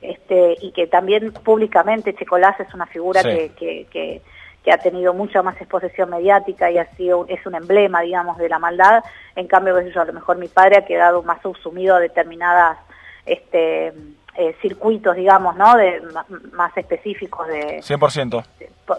este, 0.03 0.55
y 0.61 0.71
que 0.73 0.87
también 0.87 1.33
públicamente 1.33 2.15
Checolás 2.15 2.61
es 2.61 2.75
una 2.75 2.85
figura 2.85 3.23
que, 3.23 3.53
que, 3.57 3.87
que, 3.91 4.21
ha 4.71 4.77
tenido 4.77 5.15
mucha 5.15 5.43
más 5.43 5.59
exposición 5.59 6.11
mediática 6.11 6.71
y 6.71 6.77
ha 6.77 6.95
sido, 6.95 7.25
es 7.27 7.45
un 7.47 7.55
emblema, 7.55 8.03
digamos, 8.03 8.37
de 8.37 8.51
la 8.51 8.59
maldad, 8.59 9.03
en 9.35 9.47
cambio, 9.47 9.81
yo, 9.81 10.03
a 10.03 10.05
lo 10.05 10.13
mejor 10.13 10.37
mi 10.37 10.49
padre 10.49 10.77
ha 10.77 10.85
quedado 10.85 11.23
más 11.23 11.41
subsumido 11.41 11.97
a 11.97 12.01
determinadas 12.01 12.77
este, 13.25 13.95
eh, 14.37 14.57
circuitos, 14.61 15.17
digamos, 15.17 15.57
¿no? 15.57 15.75
De, 15.77 16.03
más 16.53 16.77
específicos 16.77 17.47
de... 17.49 17.79
100%. 17.79 18.45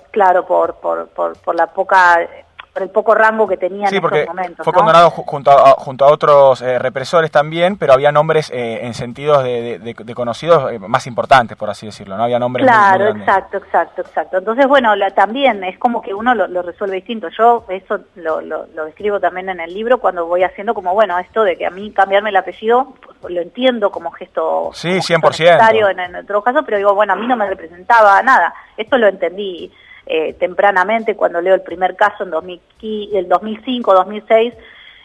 claro, 0.09 0.47
por, 0.47 0.75
por, 0.77 1.07
por, 1.09 1.37
por 1.37 1.55
la 1.55 1.67
poca 1.67 2.27
por 2.75 2.83
el 2.83 2.89
poco 2.89 3.15
rango 3.15 3.47
que 3.47 3.55
tenía 3.55 3.87
en 3.87 3.95
esos 3.95 4.27
momentos. 4.27 4.63
Fue 4.65 4.73
condenado 4.73 5.09
junto 5.09 5.49
a, 5.49 5.75
junto 5.77 6.03
a 6.03 6.11
otros 6.11 6.61
eh, 6.61 6.77
represores 6.77 7.31
también, 7.31 7.77
pero 7.77 7.93
había 7.93 8.11
nombres 8.11 8.51
eh, 8.53 8.85
en 8.85 8.93
sentidos 8.93 9.45
de, 9.45 9.95
conocidos 10.13 10.73
eh, 10.73 10.79
más 10.79 11.07
importantes, 11.07 11.55
por 11.55 11.69
así 11.69 11.85
decirlo, 11.85 12.17
¿no? 12.17 12.23
Había 12.23 12.37
nombres 12.37 12.65
Claro, 12.65 13.11
exacto, 13.11 13.59
exacto, 13.59 14.01
exacto. 14.01 14.39
Entonces, 14.39 14.67
bueno, 14.67 14.91
también 15.15 15.63
es 15.63 15.79
como 15.79 16.01
que 16.01 16.13
uno 16.13 16.35
lo, 16.35 16.61
resuelve 16.63 16.97
distinto. 16.97 17.29
Yo 17.29 17.63
eso 17.69 18.01
lo, 18.15 18.41
lo, 18.41 18.65
describo 18.83 19.21
también 19.21 19.47
en 19.47 19.61
el 19.61 19.73
libro 19.73 19.99
cuando 19.99 20.25
voy 20.25 20.43
haciendo 20.43 20.73
como, 20.73 20.93
bueno, 20.93 21.17
esto 21.17 21.45
de 21.45 21.55
que 21.55 21.65
a 21.65 21.69
mí 21.69 21.91
cambiarme 21.91 22.29
el 22.29 22.35
apellido, 22.35 22.93
pues, 23.21 23.33
lo 23.33 23.39
entiendo 23.39 23.89
como 23.89 24.11
gesto, 24.11 24.71
sí, 24.73 24.97
100%. 24.97 25.91
en, 25.91 25.99
en 26.01 26.15
otro 26.17 26.43
caso, 26.43 26.63
pero 26.65 26.75
digo, 26.75 26.93
bueno, 26.93 27.13
a 27.13 27.15
mí 27.15 27.25
no 27.25 27.37
me 27.37 27.47
representaba 27.47 28.21
nada. 28.21 28.53
Esto 28.75 28.97
lo 28.97 29.07
entendí 29.07 29.71
eh, 30.05 30.33
tempranamente 30.33 31.15
cuando 31.15 31.41
leo 31.41 31.55
el 31.55 31.61
primer 31.61 31.95
caso 31.95 32.23
en 32.23 32.31
2000, 32.31 32.61
el 33.13 33.27
2005, 33.27 33.93
2006, 33.93 34.53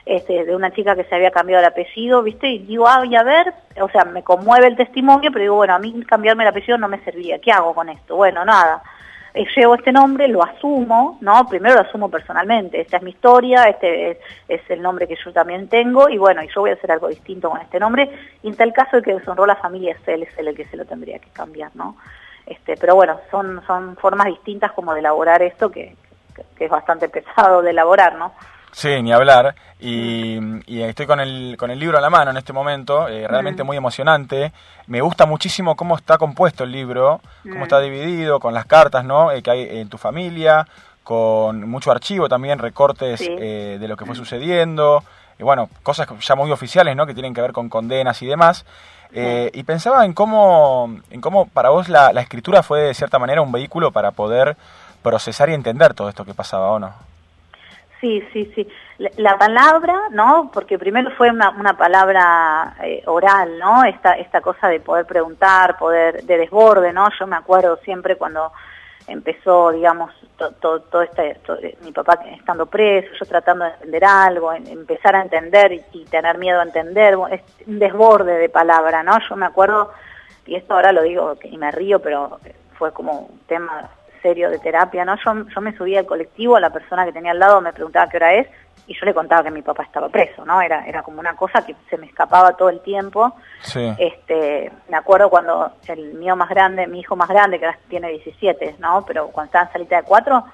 este, 0.07 0.45
de 0.45 0.57
una 0.57 0.73
chica 0.73 0.97
que 0.97 1.05
se 1.05 1.15
había 1.15 1.31
cambiado 1.31 1.61
el 1.61 1.69
apellido, 1.69 2.23
¿viste? 2.23 2.49
Y 2.49 2.59
digo, 2.59 2.89
ah, 2.89 3.03
a 3.03 3.23
ver, 3.23 3.55
o 3.81 3.89
sea, 3.91 4.05
me 4.05 4.23
conmueve 4.23 4.67
el 4.67 4.77
testimonio, 4.77 5.31
pero 5.31 5.43
digo, 5.43 5.57
bueno, 5.57 5.75
a 5.75 5.79
mí 5.79 6.03
cambiarme 6.07 6.43
el 6.43 6.49
apellido 6.49 6.79
no 6.79 6.89
me 6.89 7.03
servía, 7.05 7.39
¿qué 7.39 7.53
hago 7.53 7.75
con 7.75 7.89
esto? 7.89 8.17
Bueno, 8.17 8.45
nada, 8.45 8.83
eh, 9.35 9.47
llevo 9.55 9.77
este 9.77 9.93
nombre, 9.93 10.27
lo 10.27 10.43
asumo, 10.43 11.19
¿no? 11.21 11.47
Primero 11.47 11.77
lo 11.77 11.83
asumo 11.83 12.11
personalmente, 12.11 12.81
esta 12.81 12.97
es 12.97 13.03
mi 13.03 13.11
historia, 13.11 13.65
este 13.65 14.19
es, 14.49 14.61
el 14.69 14.83
nombre 14.83 15.07
que 15.07 15.17
yo 15.23 15.33
también 15.33 15.69
tengo, 15.69 16.09
y 16.09 16.19
bueno, 16.19 16.43
y 16.43 16.49
yo 16.49 16.63
voy 16.63 16.71
a 16.71 16.75
hacer 16.75 16.91
algo 16.91 17.09
distinto 17.09 17.51
con 17.51 17.61
este 17.61 17.79
nombre, 17.79 18.11
y 18.43 18.49
en 18.49 18.57
tal 18.57 18.73
caso 18.73 18.97
de 18.97 19.03
que 19.03 19.15
deshonró 19.15 19.47
la 19.47 19.57
familia 19.57 19.93
es 19.93 20.09
él, 20.09 20.25
es 20.25 20.39
él 20.39 20.49
el 20.49 20.57
que 20.57 20.67
se 20.67 20.77
lo 20.77 20.85
tendría 20.85 21.19
que 21.19 21.31
cambiar, 21.31 21.71
¿no? 21.75 21.97
Este, 22.51 22.77
pero 22.77 22.97
bueno, 22.97 23.21
son, 23.31 23.63
son 23.65 23.97
formas 23.97 24.27
distintas 24.27 24.73
como 24.73 24.93
de 24.93 24.99
elaborar 24.99 25.41
esto 25.41 25.71
que, 25.71 25.95
es 26.59 26.71
bastante 26.71 27.09
pesado 27.09 27.63
de 27.63 27.71
elaborar, 27.71 28.17
¿no? 28.17 28.33
Sí, 28.73 29.01
ni 29.03 29.13
hablar. 29.13 29.55
Y, 29.79 30.37
estoy 30.83 31.07
con 31.07 31.21
el, 31.21 31.57
con 31.57 31.71
el 31.71 31.79
libro 31.79 31.99
en 31.99 32.03
la 32.03 32.11
mano 32.11 32.33
en 32.33 32.37
este 32.37 32.53
momento, 32.53 33.07
eh, 33.07 33.29
realmente 33.29 33.63
muy 33.63 33.77
emocionante. 33.77 34.53
Me 34.89 35.01
gusta 35.01 35.27
muchísimo 35.27 35.77
cómo 35.77 35.97
está 35.97 36.19
compuesto 36.19 36.65
el 36.65 36.73
libro, 36.73 37.21
cómo 37.45 37.63
está 37.63 37.79
dividido, 37.79 38.41
con 38.41 38.53
las 38.53 38.67
cartas 38.67 39.05
¿no? 39.05 39.31
Eh, 39.31 39.43
que 39.43 39.51
hay 39.53 39.79
en 39.79 39.89
tu 39.89 39.97
familia, 39.97 40.67
con 41.05 41.69
mucho 41.69 41.93
archivo 41.93 42.29
también, 42.29 42.59
recortes 42.59 43.21
eh, 43.23 43.79
de 43.81 43.89
lo 43.89 43.97
que 43.97 44.07
fue 44.07 44.17
sucediendo, 44.17 45.05
y 45.39 45.45
bueno, 45.45 45.71
cosas 45.83 46.07
ya 46.21 46.35
muy 46.35 46.51
oficiales 46.51 46.95
¿no? 46.97 47.07
que 47.07 47.15
tienen 47.15 47.33
que 47.33 47.41
ver 47.41 47.53
con 47.53 47.69
condenas 47.69 48.21
y 48.23 48.27
demás. 48.27 48.67
Eh, 49.13 49.51
y 49.55 49.63
pensaba 49.65 50.05
en 50.05 50.13
cómo, 50.13 50.99
en 51.11 51.21
cómo 51.21 51.47
para 51.47 51.71
vos 51.71 51.89
la, 51.89 52.11
escritura 52.21 52.63
fue 52.63 52.81
de 52.81 52.95
cierta 52.95 53.19
manera 53.19 53.43
un 53.43 53.53
vehículo 53.53 53.91
para 53.91 54.13
poder 54.13 54.57
procesar 55.03 55.51
y 55.51 55.55
entender 55.55 55.95
todo 55.95 56.09
esto 56.09 56.25
que 56.25 56.35
pasaba, 56.35 56.71
¿o 56.71 56.79
no? 56.79 56.93
Sí, 58.01 58.23
sí, 58.33 58.51
sí. 58.55 58.67
La, 59.17 59.37
palabra, 59.37 59.95
¿no? 60.11 60.51
Porque 60.53 60.79
primero 60.79 61.11
fue 61.17 61.31
una, 61.31 61.51
una 61.51 61.77
palabra 61.77 62.77
eh, 62.83 63.03
oral, 63.07 63.59
¿no? 63.59 63.85
Esta, 63.85 64.13
esta 64.15 64.41
cosa 64.41 64.69
de 64.69 64.81
poder 64.81 65.05
preguntar, 65.07 65.77
poder, 65.79 66.23
de 66.23 66.39
desborde, 66.39 66.93
¿no? 66.93 67.09
Yo 67.19 67.27
me 67.27 67.37
acuerdo 67.37 67.79
siempre 67.85 68.17
cuando 68.17 68.53
empezó, 69.11 69.73
digamos, 69.73 70.13
todo, 70.61 70.81
todo, 70.81 71.03
este, 71.03 71.37
mi 71.83 71.93
papá 71.93 72.21
estando 72.33 72.67
preso, 72.67 73.09
yo 73.19 73.27
tratando 73.27 73.65
de 73.65 73.73
entender 73.73 74.05
algo, 74.05 74.53
empezar 74.53 75.17
a 75.17 75.23
entender 75.23 75.85
y, 75.93 76.05
tener 76.05 76.39
miedo 76.39 76.61
a 76.61 76.65
entender, 76.65 77.17
es 77.31 77.43
un 77.67 77.79
desborde 77.79 78.39
de 78.39 78.49
palabra, 78.49 79.03
¿no? 79.03 79.19
Yo 79.29 79.37
me 79.37 79.47
acuerdo, 79.47 79.93
y 80.47 80.55
esto 80.55 80.75
ahora 80.75 80.93
lo 80.93 81.03
digo 81.03 81.37
y 81.43 81.59
me 81.59 81.71
río, 81.71 82.01
pero 82.01 82.39
fue 82.79 82.93
como 82.93 83.27
un 83.27 83.41
tema 83.47 83.91
serio 84.23 84.51
de 84.51 84.59
terapia, 84.59 85.05
¿no? 85.05 85.17
Yo, 85.17 85.49
yo 85.49 85.61
me 85.61 85.77
subía 85.77 86.01
al 86.01 86.07
colectivo, 86.07 86.59
la 86.59 86.71
persona 86.71 87.05
que 87.05 87.13
tenía 87.13 87.33
al 87.33 87.39
lado 87.39 87.61
me 87.61 87.73
preguntaba 87.73 88.09
qué 88.09 88.17
hora 88.17 88.35
es, 88.35 88.49
y 88.87 88.95
yo 88.95 89.07
le 89.07 89.15
contaba 89.15 89.45
que 89.45 89.51
mi 89.51 89.63
papá 89.63 89.85
estaba 89.85 90.09
preso, 90.09 90.45
¿no? 90.45 90.61
Era, 90.61 90.87
era 90.87 91.03
como 91.03 91.21
una 91.21 91.35
cosa 91.37 91.65
que 91.65 91.75
se 91.89 91.97
me 91.97 92.07
escapaba 92.07 92.57
todo 92.57 92.69
el 92.69 92.81
tiempo. 92.81 93.35
Sí. 93.61 93.95
Este, 93.99 94.71
me 94.89 94.97
acuerdo 94.97 95.31
cuando 95.31 95.73
el 95.87 96.15
mío 96.15 96.37
más 96.37 96.49
grande, 96.49 96.87
mi 96.87 97.01
hijo 97.01 97.17
más 97.17 97.29
grande, 97.29 97.59
que 97.59 97.67
ahora 97.67 97.79
tiene 97.89 98.09
17, 98.09 98.77
¿no? 98.79 99.05
Pero 99.07 99.29
cuando 99.29 99.47
estaba 99.47 99.67
en 99.67 99.73
salita 99.73 99.97
de 99.97 100.03
cuatro, 100.03 100.45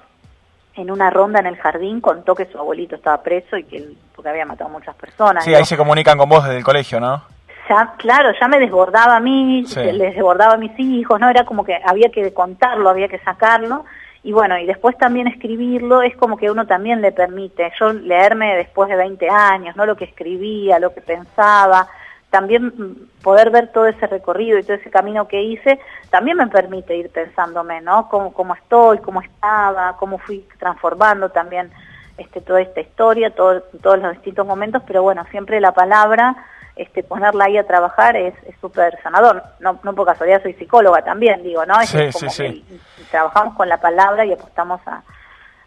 en 0.75 0.91
una 0.91 1.09
ronda 1.09 1.39
en 1.39 1.47
el 1.47 1.57
jardín 1.57 2.01
contó 2.01 2.35
que 2.35 2.45
su 2.45 2.57
abuelito 2.57 2.95
estaba 2.95 3.21
preso 3.23 3.57
y 3.57 3.63
que 3.63 3.77
él, 3.77 3.97
porque 4.15 4.29
había 4.29 4.45
matado 4.45 4.69
a 4.69 4.73
muchas 4.73 4.95
personas. 4.95 5.43
Sí, 5.43 5.53
ahí 5.55 5.65
se 5.65 5.77
comunican 5.77 6.17
con 6.17 6.29
vos 6.29 6.43
desde 6.43 6.57
el 6.57 6.63
colegio, 6.63 6.99
¿no? 6.99 7.23
Ya, 7.67 7.95
claro, 7.97 8.31
ya 8.39 8.47
me 8.47 8.59
desbordaba 8.59 9.17
a 9.17 9.19
mí, 9.19 9.63
les 9.63 10.15
desbordaba 10.15 10.53
a 10.53 10.57
mis 10.57 10.79
hijos, 10.79 11.19
¿no? 11.19 11.29
Era 11.29 11.43
como 11.43 11.65
que 11.65 11.77
había 11.83 12.09
que 12.09 12.33
contarlo, 12.33 12.89
había 12.89 13.09
que 13.09 13.19
sacarlo 13.19 13.83
y 14.27 14.33
bueno, 14.33 14.57
y 14.57 14.65
después 14.65 14.97
también 14.97 15.27
escribirlo 15.27 16.01
es 16.01 16.13
como 16.17 16.35
que 16.35 16.51
uno 16.51 16.67
también 16.67 17.01
le 17.01 17.13
permite, 17.13 17.71
yo 17.79 17.93
leerme 17.93 18.57
después 18.57 18.89
de 18.89 18.97
20 18.97 19.29
años, 19.29 19.77
¿no? 19.77 19.85
Lo 19.85 19.95
que 19.95 20.03
escribía, 20.03 20.79
lo 20.79 20.93
que 20.93 20.99
pensaba, 20.99 21.87
también 22.29 22.65
mm, 22.65 23.23
poder 23.23 23.51
ver 23.51 23.71
todo 23.71 23.87
ese 23.87 24.05
recorrido 24.05 24.59
y 24.59 24.63
todo 24.63 24.73
ese 24.73 24.89
camino 24.89 25.29
que 25.29 25.41
hice, 25.41 25.79
también 26.09 26.35
me 26.35 26.47
permite 26.47 26.97
ir 26.97 27.09
pensándome, 27.09 27.79
¿no? 27.79 28.09
Cómo, 28.09 28.33
cómo 28.33 28.53
estoy, 28.53 28.97
cómo 28.97 29.21
estaba, 29.21 29.95
cómo 29.95 30.17
fui 30.17 30.45
transformando 30.59 31.29
también 31.29 31.71
este, 32.17 32.41
toda 32.41 32.59
esta 32.59 32.81
historia, 32.81 33.33
todo, 33.33 33.61
todos 33.81 33.99
los 33.99 34.11
distintos 34.11 34.45
momentos, 34.45 34.83
pero 34.85 35.03
bueno, 35.03 35.25
siempre 35.31 35.61
la 35.61 35.71
palabra 35.71 36.35
este, 36.77 37.03
ponerla 37.03 37.45
ahí 37.45 37.57
a 37.57 37.65
trabajar 37.65 38.15
es 38.15 38.33
súper 38.61 38.99
sanador. 39.01 39.43
No, 39.59 39.79
no 39.83 39.93
por 39.93 40.05
casualidad 40.05 40.41
soy 40.41 40.53
psicóloga 40.53 41.01
también, 41.01 41.43
digo, 41.43 41.65
¿no? 41.65 41.79
Es 41.79 41.91
como 41.91 42.31
que 42.31 42.63
trabajamos 43.11 43.55
con 43.55 43.69
la 43.69 43.77
palabra 43.77 44.25
y 44.25 44.33
apostamos 44.33 44.81
a, 44.85 45.03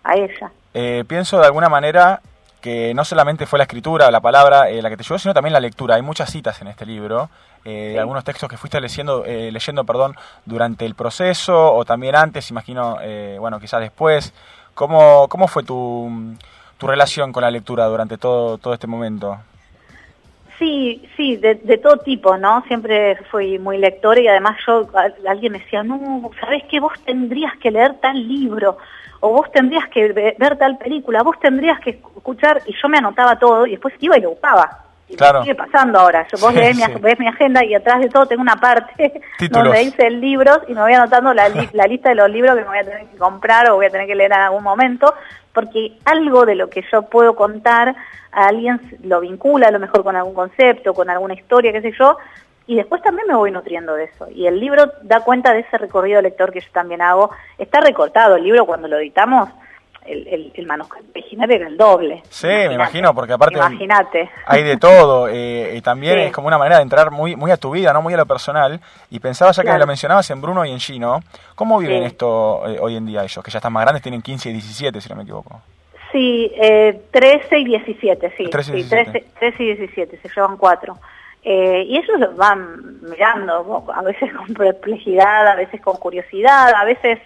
a 0.05 0.15
ella. 0.15 0.51
Eh, 0.75 1.05
pienso 1.07 1.39
de 1.39 1.47
alguna 1.47 1.69
manera 1.69 2.21
que 2.61 2.93
no 2.95 3.05
solamente 3.05 3.47
fue 3.47 3.59
la 3.59 3.65
escritura 3.65 4.11
la 4.11 4.21
palabra 4.21 4.69
eh, 4.69 4.83
la 4.83 4.91
que 4.91 4.97
te 4.97 5.03
ayudó, 5.03 5.19
sino 5.19 5.35
también 5.35 5.53
la 5.53 5.61
lectura. 5.61 5.95
Hay 5.97 6.03
muchas 6.03 6.31
citas 6.31 6.61
en 6.61 6.69
este 6.69 6.85
libro, 6.87 7.31
eh, 7.65 7.97
algunos 7.99 8.23
textos 8.23 8.49
que 8.49 8.57
fuiste 8.57 8.81
leyendo, 8.81 9.25
eh, 9.25 9.51
leyendo 9.51 9.85
perdón, 9.85 10.17
durante 10.45 10.85
el 10.85 10.95
proceso 10.95 11.75
o 11.75 11.85
también 11.85 12.17
antes, 12.17 12.51
imagino, 12.51 12.99
bueno, 13.39 13.59
quizás 13.61 13.81
después. 13.81 14.33
¿Cómo, 14.75 15.29
cómo 15.29 15.47
fue 15.49 15.63
tu, 15.63 16.37
tu 16.79 16.87
relación 16.87 17.33
con 17.33 17.43
la 17.43 17.51
lectura 17.51 17.85
durante 17.87 18.17
todo, 18.17 18.57
todo 18.57 18.73
este 18.73 18.87
momento? 18.87 19.39
Sí, 20.61 21.03
sí, 21.17 21.39
de, 21.39 21.57
todo 21.83 21.97
tipo, 21.97 22.37
¿no? 22.37 22.63
Siempre 22.67 23.17
fui 23.31 23.59
muy 23.59 23.79
lectora 23.79 24.21
y 24.21 24.29
además 24.29 24.59
yo, 24.67 24.87
alguien 25.27 25.53
me 25.53 25.59
decía, 25.59 25.83
no, 25.83 26.31
¿sabes 26.39 26.65
qué? 26.71 26.79
Vos 26.79 26.93
tendrías 27.07 27.57
que 27.57 27.71
leer 27.71 27.95
tal 27.95 28.29
libro, 28.29 28.77
o 29.21 29.31
vos 29.31 29.51
tendrías 29.53 29.89
que 29.89 30.13
ver 30.13 30.59
tal 30.59 30.77
película, 30.77 31.23
vos 31.23 31.41
tendrías 31.41 31.81
que 31.81 31.91
escuchar, 31.91 32.61
y 32.67 32.75
yo 32.75 32.91
me 32.91 32.99
anotaba 32.99 33.39
todo 33.39 33.67
y 33.67 33.71
después 33.71 33.95
iba 34.01 34.19
y 34.19 34.21
lo. 34.21 34.90
Y 35.11 35.17
claro. 35.17 35.43
sigue 35.43 35.57
pasando 35.57 35.99
ahora. 35.99 36.27
Yo, 36.29 36.39
vos 36.39 36.55
lees, 36.55 36.77
Mi, 36.77 36.83
ves 37.01 37.19
mi 37.19 37.27
agenda 37.27 37.65
y 37.65 37.75
atrás 37.75 38.01
de 38.01 38.09
todo 38.09 38.27
tengo 38.27 38.43
una 38.43 38.57
parte 38.57 39.21
donde 39.51 39.81
dice 39.81 40.07
el 40.07 40.21
libro 40.21 40.63
y 40.69 40.75
me 40.75 40.83
voy 40.83 40.93
anotando 40.93 41.35
la, 41.35 41.49
la 41.73 41.87
lista 41.87 42.11
de 42.11 42.15
los 42.15 42.31
libros 42.31 42.55
que 42.55 42.63
me 42.63 42.69
voy 42.69 42.79
a 42.79 42.85
tener 42.85 43.07
que 43.07 43.17
comprar 43.17 43.69
o 43.71 43.75
voy 43.75 43.87
a 43.87 43.91
tener 43.91 44.07
que 44.07 44.15
leer 44.15 44.33
en 44.33 44.39
algún 44.39 44.63
momento, 44.63 45.13
porque 45.53 45.99
algo 46.05 46.47
de 46.47 46.55
lo 46.55 46.71
que 46.71 46.85
yo 46.93 47.03
puedo 47.03 47.35
contar 47.35 47.97
a 48.33 48.47
alguien 48.47 48.81
lo 49.03 49.21
vincula 49.21 49.69
a 49.69 49.73
lo 49.73 49.81
mejor 49.81 50.05
con 50.05 50.15
algún 50.15 50.35
concepto, 50.35 50.95
con 50.95 51.11
alguna 51.11 51.35
historia, 51.35 51.73
qué 51.73 51.83
sé 51.83 51.93
yo, 51.99 52.17
y 52.67 52.77
después 52.77 53.03
también 53.03 53.27
me 53.27 53.35
voy 53.35 53.51
nutriendo 53.51 53.95
de 53.95 54.05
eso. 54.05 54.29
Y 54.31 54.47
el 54.47 54.61
libro 54.61 54.93
da 55.03 55.25
cuenta 55.25 55.53
de 55.53 55.61
ese 55.61 55.77
recorrido 55.77 56.23
lector 56.23 56.53
que 56.53 56.61
yo 56.61 56.69
también 56.73 57.03
hago. 57.03 57.33
Está 57.59 57.81
recortado 57.81 58.37
el 58.37 58.45
libro 58.45 58.65
cuando 58.65 58.87
lo 58.87 58.97
editamos, 58.99 59.49
el, 60.11 60.53
el, 60.55 60.67
manuscrito 60.67 61.11
original 61.15 61.51
era 61.51 61.69
el 61.69 61.77
doble. 61.77 62.23
Sí, 62.29 62.47
me 62.47 62.75
imagino, 62.75 63.15
porque 63.15 63.33
aparte 63.33 63.57
Imagínate. 63.57 64.31
hay 64.47 64.63
de 64.63 64.77
todo. 64.77 65.29
Eh, 65.29 65.75
y 65.77 65.81
también 65.83 66.19
es 66.19 66.33
como 66.33 66.49
una 66.49 66.59
manera 66.59 66.77
de 66.77 66.83
entrar 66.83 67.11
muy 67.11 67.37
muy 67.37 67.51
a 67.51 67.57
tu 67.57 67.71
vida, 67.71 67.93
no 67.93 68.03
muy 68.03 68.15
a 68.15 68.17
lo 68.17 68.27
personal. 68.27 68.81
Y 69.11 69.21
pensaba, 69.21 69.53
ya 69.53 69.63
que 69.63 69.79
lo 69.79 69.87
mencionabas 69.87 70.31
en 70.31 70.41
Bruno 70.41 70.65
y 70.65 70.71
en 70.71 70.81
Gino, 70.81 71.21
¿cómo 71.55 71.79
viven 71.79 72.03
esto 72.03 72.63
eh, 72.69 72.79
hoy 72.81 72.97
en 72.97 73.07
día 73.07 73.23
ellos? 73.23 73.43
Que 73.45 73.51
ya 73.51 73.59
están 73.59 73.73
más 73.73 73.85
grandes, 73.85 74.03
tienen 74.03 74.23
15 74.23 74.51
y 74.51 74.53
17, 74.53 75.01
si 75.01 75.09
no 75.09 75.17
me 75.17 75.23
equivoco. 75.23 75.61
Sí, 76.13 76.51
eh, 76.61 77.03
13 77.13 77.59
y 77.59 77.65
17, 77.65 78.35
sí. 78.37 78.51
13 78.51 78.71
y 78.73 78.75
17, 78.83 79.25
13, 79.39 79.63
y 79.63 79.67
17 79.77 80.19
se 80.21 80.29
llevan 80.29 80.57
cuatro. 80.57 80.99
Eh, 81.43 81.85
y 81.87 81.97
ellos 81.97 82.19
los 82.19 82.37
van 82.37 83.01
mirando, 83.03 83.85
a 83.95 84.03
veces 84.03 84.31
con 84.35 84.53
perplejidad, 84.55 85.47
a 85.49 85.55
veces 85.55 85.81
con 85.81 85.97
curiosidad, 85.97 86.75
a 86.75 86.85
veces 86.85 87.19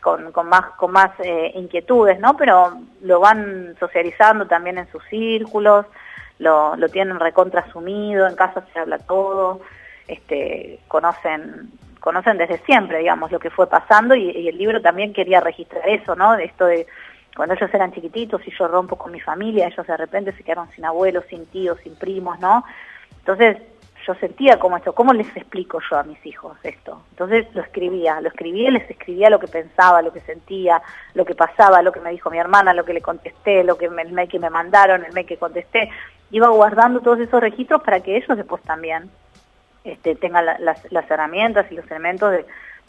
con, 0.00 0.32
con, 0.32 0.48
más, 0.48 0.70
con 0.76 0.92
más 0.92 1.10
eh, 1.20 1.52
inquietudes, 1.54 2.18
¿no? 2.20 2.36
Pero 2.36 2.78
lo 3.02 3.20
van 3.20 3.76
socializando 3.78 4.46
también 4.46 4.78
en 4.78 4.90
sus 4.90 5.04
círculos, 5.04 5.86
lo, 6.38 6.76
lo 6.76 6.88
tienen 6.88 7.20
recontra 7.20 7.60
asumido, 7.62 8.26
en 8.26 8.34
casa 8.34 8.64
se 8.72 8.78
habla 8.78 8.98
todo, 8.98 9.60
este, 10.08 10.80
conocen 10.88 11.70
conocen 12.00 12.38
desde 12.38 12.56
siempre, 12.60 13.00
digamos, 13.00 13.30
lo 13.30 13.38
que 13.38 13.50
fue 13.50 13.66
pasando 13.68 14.14
y, 14.14 14.30
y 14.30 14.48
el 14.48 14.56
libro 14.56 14.80
también 14.80 15.12
quería 15.12 15.40
registrar 15.40 15.86
eso, 15.86 16.16
¿no? 16.16 16.34
Esto 16.34 16.64
de 16.64 16.86
cuando 17.36 17.54
ellos 17.54 17.72
eran 17.72 17.92
chiquititos 17.92 18.40
y 18.46 18.50
yo 18.50 18.68
rompo 18.68 18.96
con 18.96 19.12
mi 19.12 19.20
familia, 19.20 19.66
ellos 19.66 19.86
de 19.86 19.96
repente 19.96 20.32
se 20.32 20.42
quedaron 20.42 20.70
sin 20.70 20.84
abuelos, 20.84 21.24
sin 21.28 21.46
tíos, 21.46 21.78
sin 21.82 21.94
primos, 21.96 22.40
¿no? 22.40 22.64
Entonces 23.18 23.58
yo 24.06 24.14
sentía 24.14 24.58
como 24.58 24.76
esto, 24.76 24.94
¿cómo 24.94 25.12
les 25.12 25.34
explico 25.36 25.78
yo 25.90 25.96
a 25.96 26.02
mis 26.02 26.24
hijos 26.24 26.56
esto? 26.62 27.02
Entonces 27.10 27.46
lo 27.54 27.62
escribía, 27.62 28.20
lo 28.20 28.28
escribía, 28.28 28.70
les 28.70 28.88
escribía 28.90 29.30
lo 29.30 29.38
que 29.38 29.48
pensaba, 29.48 30.02
lo 30.02 30.12
que 30.12 30.20
sentía, 30.20 30.82
lo 31.14 31.24
que 31.24 31.34
pasaba, 31.34 31.82
lo 31.82 31.92
que 31.92 32.00
me 32.00 32.10
dijo 32.10 32.30
mi 32.30 32.38
hermana, 32.38 32.74
lo 32.74 32.84
que 32.84 32.94
le 32.94 33.02
contesté, 33.02 33.64
lo 33.64 33.76
que 33.76 33.88
me, 33.88 34.02
el 34.02 34.12
mail 34.12 34.28
que 34.28 34.38
me 34.38 34.50
mandaron, 34.50 35.04
el 35.04 35.12
mail 35.12 35.26
que 35.26 35.36
contesté. 35.36 35.90
Iba 36.30 36.48
guardando 36.48 37.00
todos 37.00 37.20
esos 37.20 37.40
registros 37.40 37.82
para 37.82 38.00
que 38.00 38.16
ellos 38.16 38.36
después 38.36 38.62
también 38.62 39.10
este, 39.84 40.14
tengan 40.16 40.46
las, 40.46 41.10
herramientas 41.10 41.70
y 41.70 41.74
los 41.74 41.90
elementos 41.90 42.32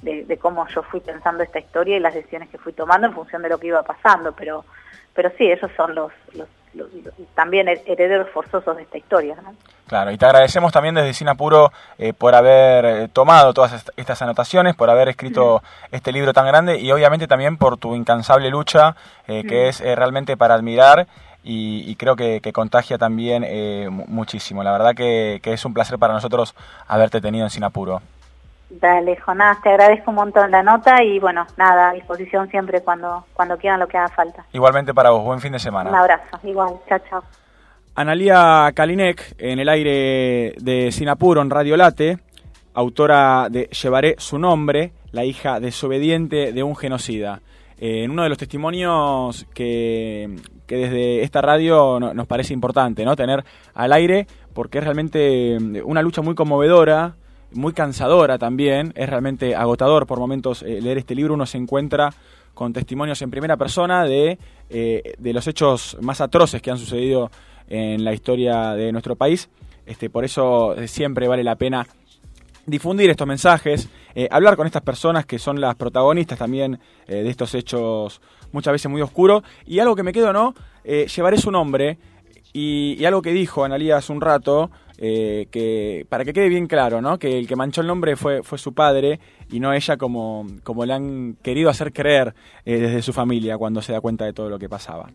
de, 0.01 0.37
cómo 0.37 0.67
yo 0.67 0.83
fui 0.83 0.99
pensando 0.99 1.43
esta 1.43 1.59
historia 1.59 1.97
y 1.97 1.99
las 1.99 2.13
decisiones 2.13 2.49
que 2.49 2.57
fui 2.57 2.73
tomando 2.73 3.07
en 3.07 3.13
función 3.13 3.41
de 3.41 3.49
lo 3.49 3.59
que 3.59 3.67
iba 3.67 3.83
pasando. 3.83 4.33
Pero, 4.33 4.65
pero 5.13 5.31
sí, 5.37 5.49
esos 5.49 5.71
son 5.73 5.95
los 5.95 6.11
también 7.35 7.67
herederos 7.67 8.29
forzosos 8.29 8.77
de 8.77 8.83
esta 8.83 8.97
historia. 8.97 9.35
¿no? 9.43 9.53
Claro, 9.87 10.11
y 10.11 10.17
te 10.17 10.25
agradecemos 10.25 10.71
también 10.71 10.95
desde 10.95 11.13
Sinapuro 11.13 11.71
eh, 11.97 12.13
por 12.13 12.33
haber 12.33 12.85
eh, 12.85 13.07
tomado 13.11 13.53
todas 13.53 13.85
estas 13.97 14.21
anotaciones, 14.21 14.75
por 14.75 14.89
haber 14.89 15.09
escrito 15.09 15.61
este 15.91 16.13
libro 16.13 16.31
tan 16.31 16.45
grande 16.45 16.79
y 16.79 16.91
obviamente 16.91 17.27
también 17.27 17.57
por 17.57 17.77
tu 17.77 17.93
incansable 17.93 18.49
lucha, 18.49 18.95
eh, 19.27 19.43
que 19.43 19.67
es 19.67 19.81
realmente 19.81 20.37
para 20.37 20.55
admirar 20.55 21.07
y, 21.43 21.95
creo 21.95 22.15
que, 22.15 22.39
contagia 22.53 22.97
también 22.97 23.45
muchísimo. 24.07 24.63
La 24.63 24.71
verdad 24.71 24.93
que, 24.95 25.39
que 25.41 25.53
es 25.53 25.65
un 25.65 25.73
placer 25.73 25.97
para 25.97 26.13
nosotros 26.13 26.55
haberte 26.87 27.19
tenido 27.19 27.45
en 27.45 27.49
Sinapuro. 27.49 28.01
Dale, 28.79 29.17
Jonás, 29.17 29.61
te 29.61 29.69
agradezco 29.69 30.11
un 30.11 30.15
montón 30.15 30.49
la 30.49 30.63
nota 30.63 31.03
y 31.03 31.19
bueno, 31.19 31.45
nada, 31.57 31.89
a 31.89 31.93
disposición 31.93 32.49
siempre 32.49 32.81
cuando, 32.81 33.25
cuando 33.33 33.57
quieran 33.57 33.81
lo 33.81 33.87
que 33.87 33.97
haga 33.97 34.07
falta. 34.07 34.45
Igualmente 34.53 34.93
para 34.93 35.09
vos, 35.09 35.25
buen 35.25 35.41
fin 35.41 35.51
de 35.51 35.59
semana. 35.59 35.89
Un 35.89 35.95
abrazo, 35.97 36.39
igual, 36.43 36.75
chao, 36.87 36.99
chao. 37.09 37.23
Analía 37.95 38.71
Kalinek, 38.73 39.35
en 39.37 39.59
el 39.59 39.67
aire 39.67 40.53
de 40.57 40.89
Sinapuro, 40.93 41.41
en 41.41 41.49
Radio 41.49 41.75
Late, 41.75 42.19
autora 42.73 43.49
de 43.49 43.65
Llevaré 43.65 44.15
su 44.17 44.39
nombre, 44.39 44.93
la 45.11 45.25
hija 45.25 45.59
desobediente 45.59 46.53
de 46.53 46.63
un 46.63 46.77
genocida. 46.77 47.41
Eh, 47.77 48.05
en 48.05 48.11
uno 48.11 48.23
de 48.23 48.29
los 48.29 48.37
testimonios 48.37 49.47
que, 49.53 50.33
que 50.65 50.77
desde 50.77 51.23
esta 51.23 51.41
radio 51.41 51.99
nos 51.99 52.27
parece 52.27 52.53
importante, 52.53 53.03
¿no? 53.03 53.17
Tener 53.17 53.43
al 53.73 53.91
aire, 53.91 54.27
porque 54.53 54.77
es 54.77 54.83
realmente 54.85 55.57
una 55.83 56.01
lucha 56.01 56.21
muy 56.21 56.35
conmovedora, 56.35 57.15
muy 57.53 57.73
cansadora 57.73 58.37
también, 58.37 58.93
es 58.95 59.09
realmente 59.09 59.55
agotador 59.55 60.07
por 60.07 60.19
momentos 60.19 60.63
eh, 60.63 60.81
leer 60.81 60.97
este 60.97 61.15
libro, 61.15 61.33
uno 61.33 61.45
se 61.45 61.57
encuentra 61.57 62.13
con 62.53 62.73
testimonios 62.73 63.21
en 63.21 63.31
primera 63.31 63.57
persona 63.57 64.05
de, 64.05 64.37
eh, 64.69 65.13
de 65.17 65.33
los 65.33 65.47
hechos 65.47 65.97
más 66.01 66.21
atroces 66.21 66.61
que 66.61 66.71
han 66.71 66.77
sucedido 66.77 67.31
en 67.67 68.03
la 68.03 68.13
historia 68.13 68.71
de 68.73 68.91
nuestro 68.91 69.15
país. 69.15 69.49
Este, 69.85 70.09
por 70.09 70.25
eso 70.25 70.75
eh, 70.75 70.87
siempre 70.87 71.27
vale 71.27 71.43
la 71.43 71.55
pena 71.55 71.87
difundir 72.65 73.09
estos 73.09 73.27
mensajes, 73.27 73.89
hablar 74.29 74.55
con 74.55 74.67
estas 74.67 74.83
personas 74.83 75.25
que 75.25 75.39
son 75.39 75.59
las 75.59 75.75
protagonistas 75.75 76.37
también 76.37 76.79
de 77.07 77.27
estos 77.27 77.55
hechos 77.55 78.21
muchas 78.51 78.71
veces 78.71 78.89
muy 78.89 79.01
oscuros. 79.01 79.41
Y 79.65 79.79
algo 79.79 79.95
que 79.95 80.03
me 80.03 80.13
quedo, 80.13 80.31
¿no? 80.31 80.53
llevaré 80.83 81.37
su 81.37 81.49
nombre 81.49 81.97
y, 82.53 83.03
algo 83.05 83.21
que 83.21 83.31
dijo 83.31 83.63
Analía 83.63 83.97
hace 83.97 84.11
un 84.11 84.21
rato, 84.21 84.71
eh, 85.03 85.47
que 85.49 86.05
para 86.07 86.23
que 86.23 86.31
quede 86.31 86.47
bien 86.47 86.67
claro, 86.67 87.01
¿no? 87.01 87.17
Que 87.17 87.39
el 87.39 87.47
que 87.47 87.55
manchó 87.55 87.81
el 87.81 87.87
nombre 87.87 88.15
fue, 88.15 88.43
fue 88.43 88.59
su 88.59 88.73
padre 88.75 89.19
y 89.49 89.59
no 89.59 89.73
ella 89.73 89.97
como, 89.97 90.45
como 90.63 90.85
le 90.85 90.93
han 90.93 91.37
querido 91.41 91.71
hacer 91.71 91.91
creer 91.91 92.35
eh, 92.65 92.77
desde 92.77 93.01
su 93.01 93.11
familia 93.11 93.57
cuando 93.57 93.81
se 93.81 93.93
da 93.93 93.99
cuenta 93.99 94.25
de 94.25 94.33
todo 94.33 94.47
lo 94.47 94.59
que 94.59 94.69
pasaba. 94.69 95.09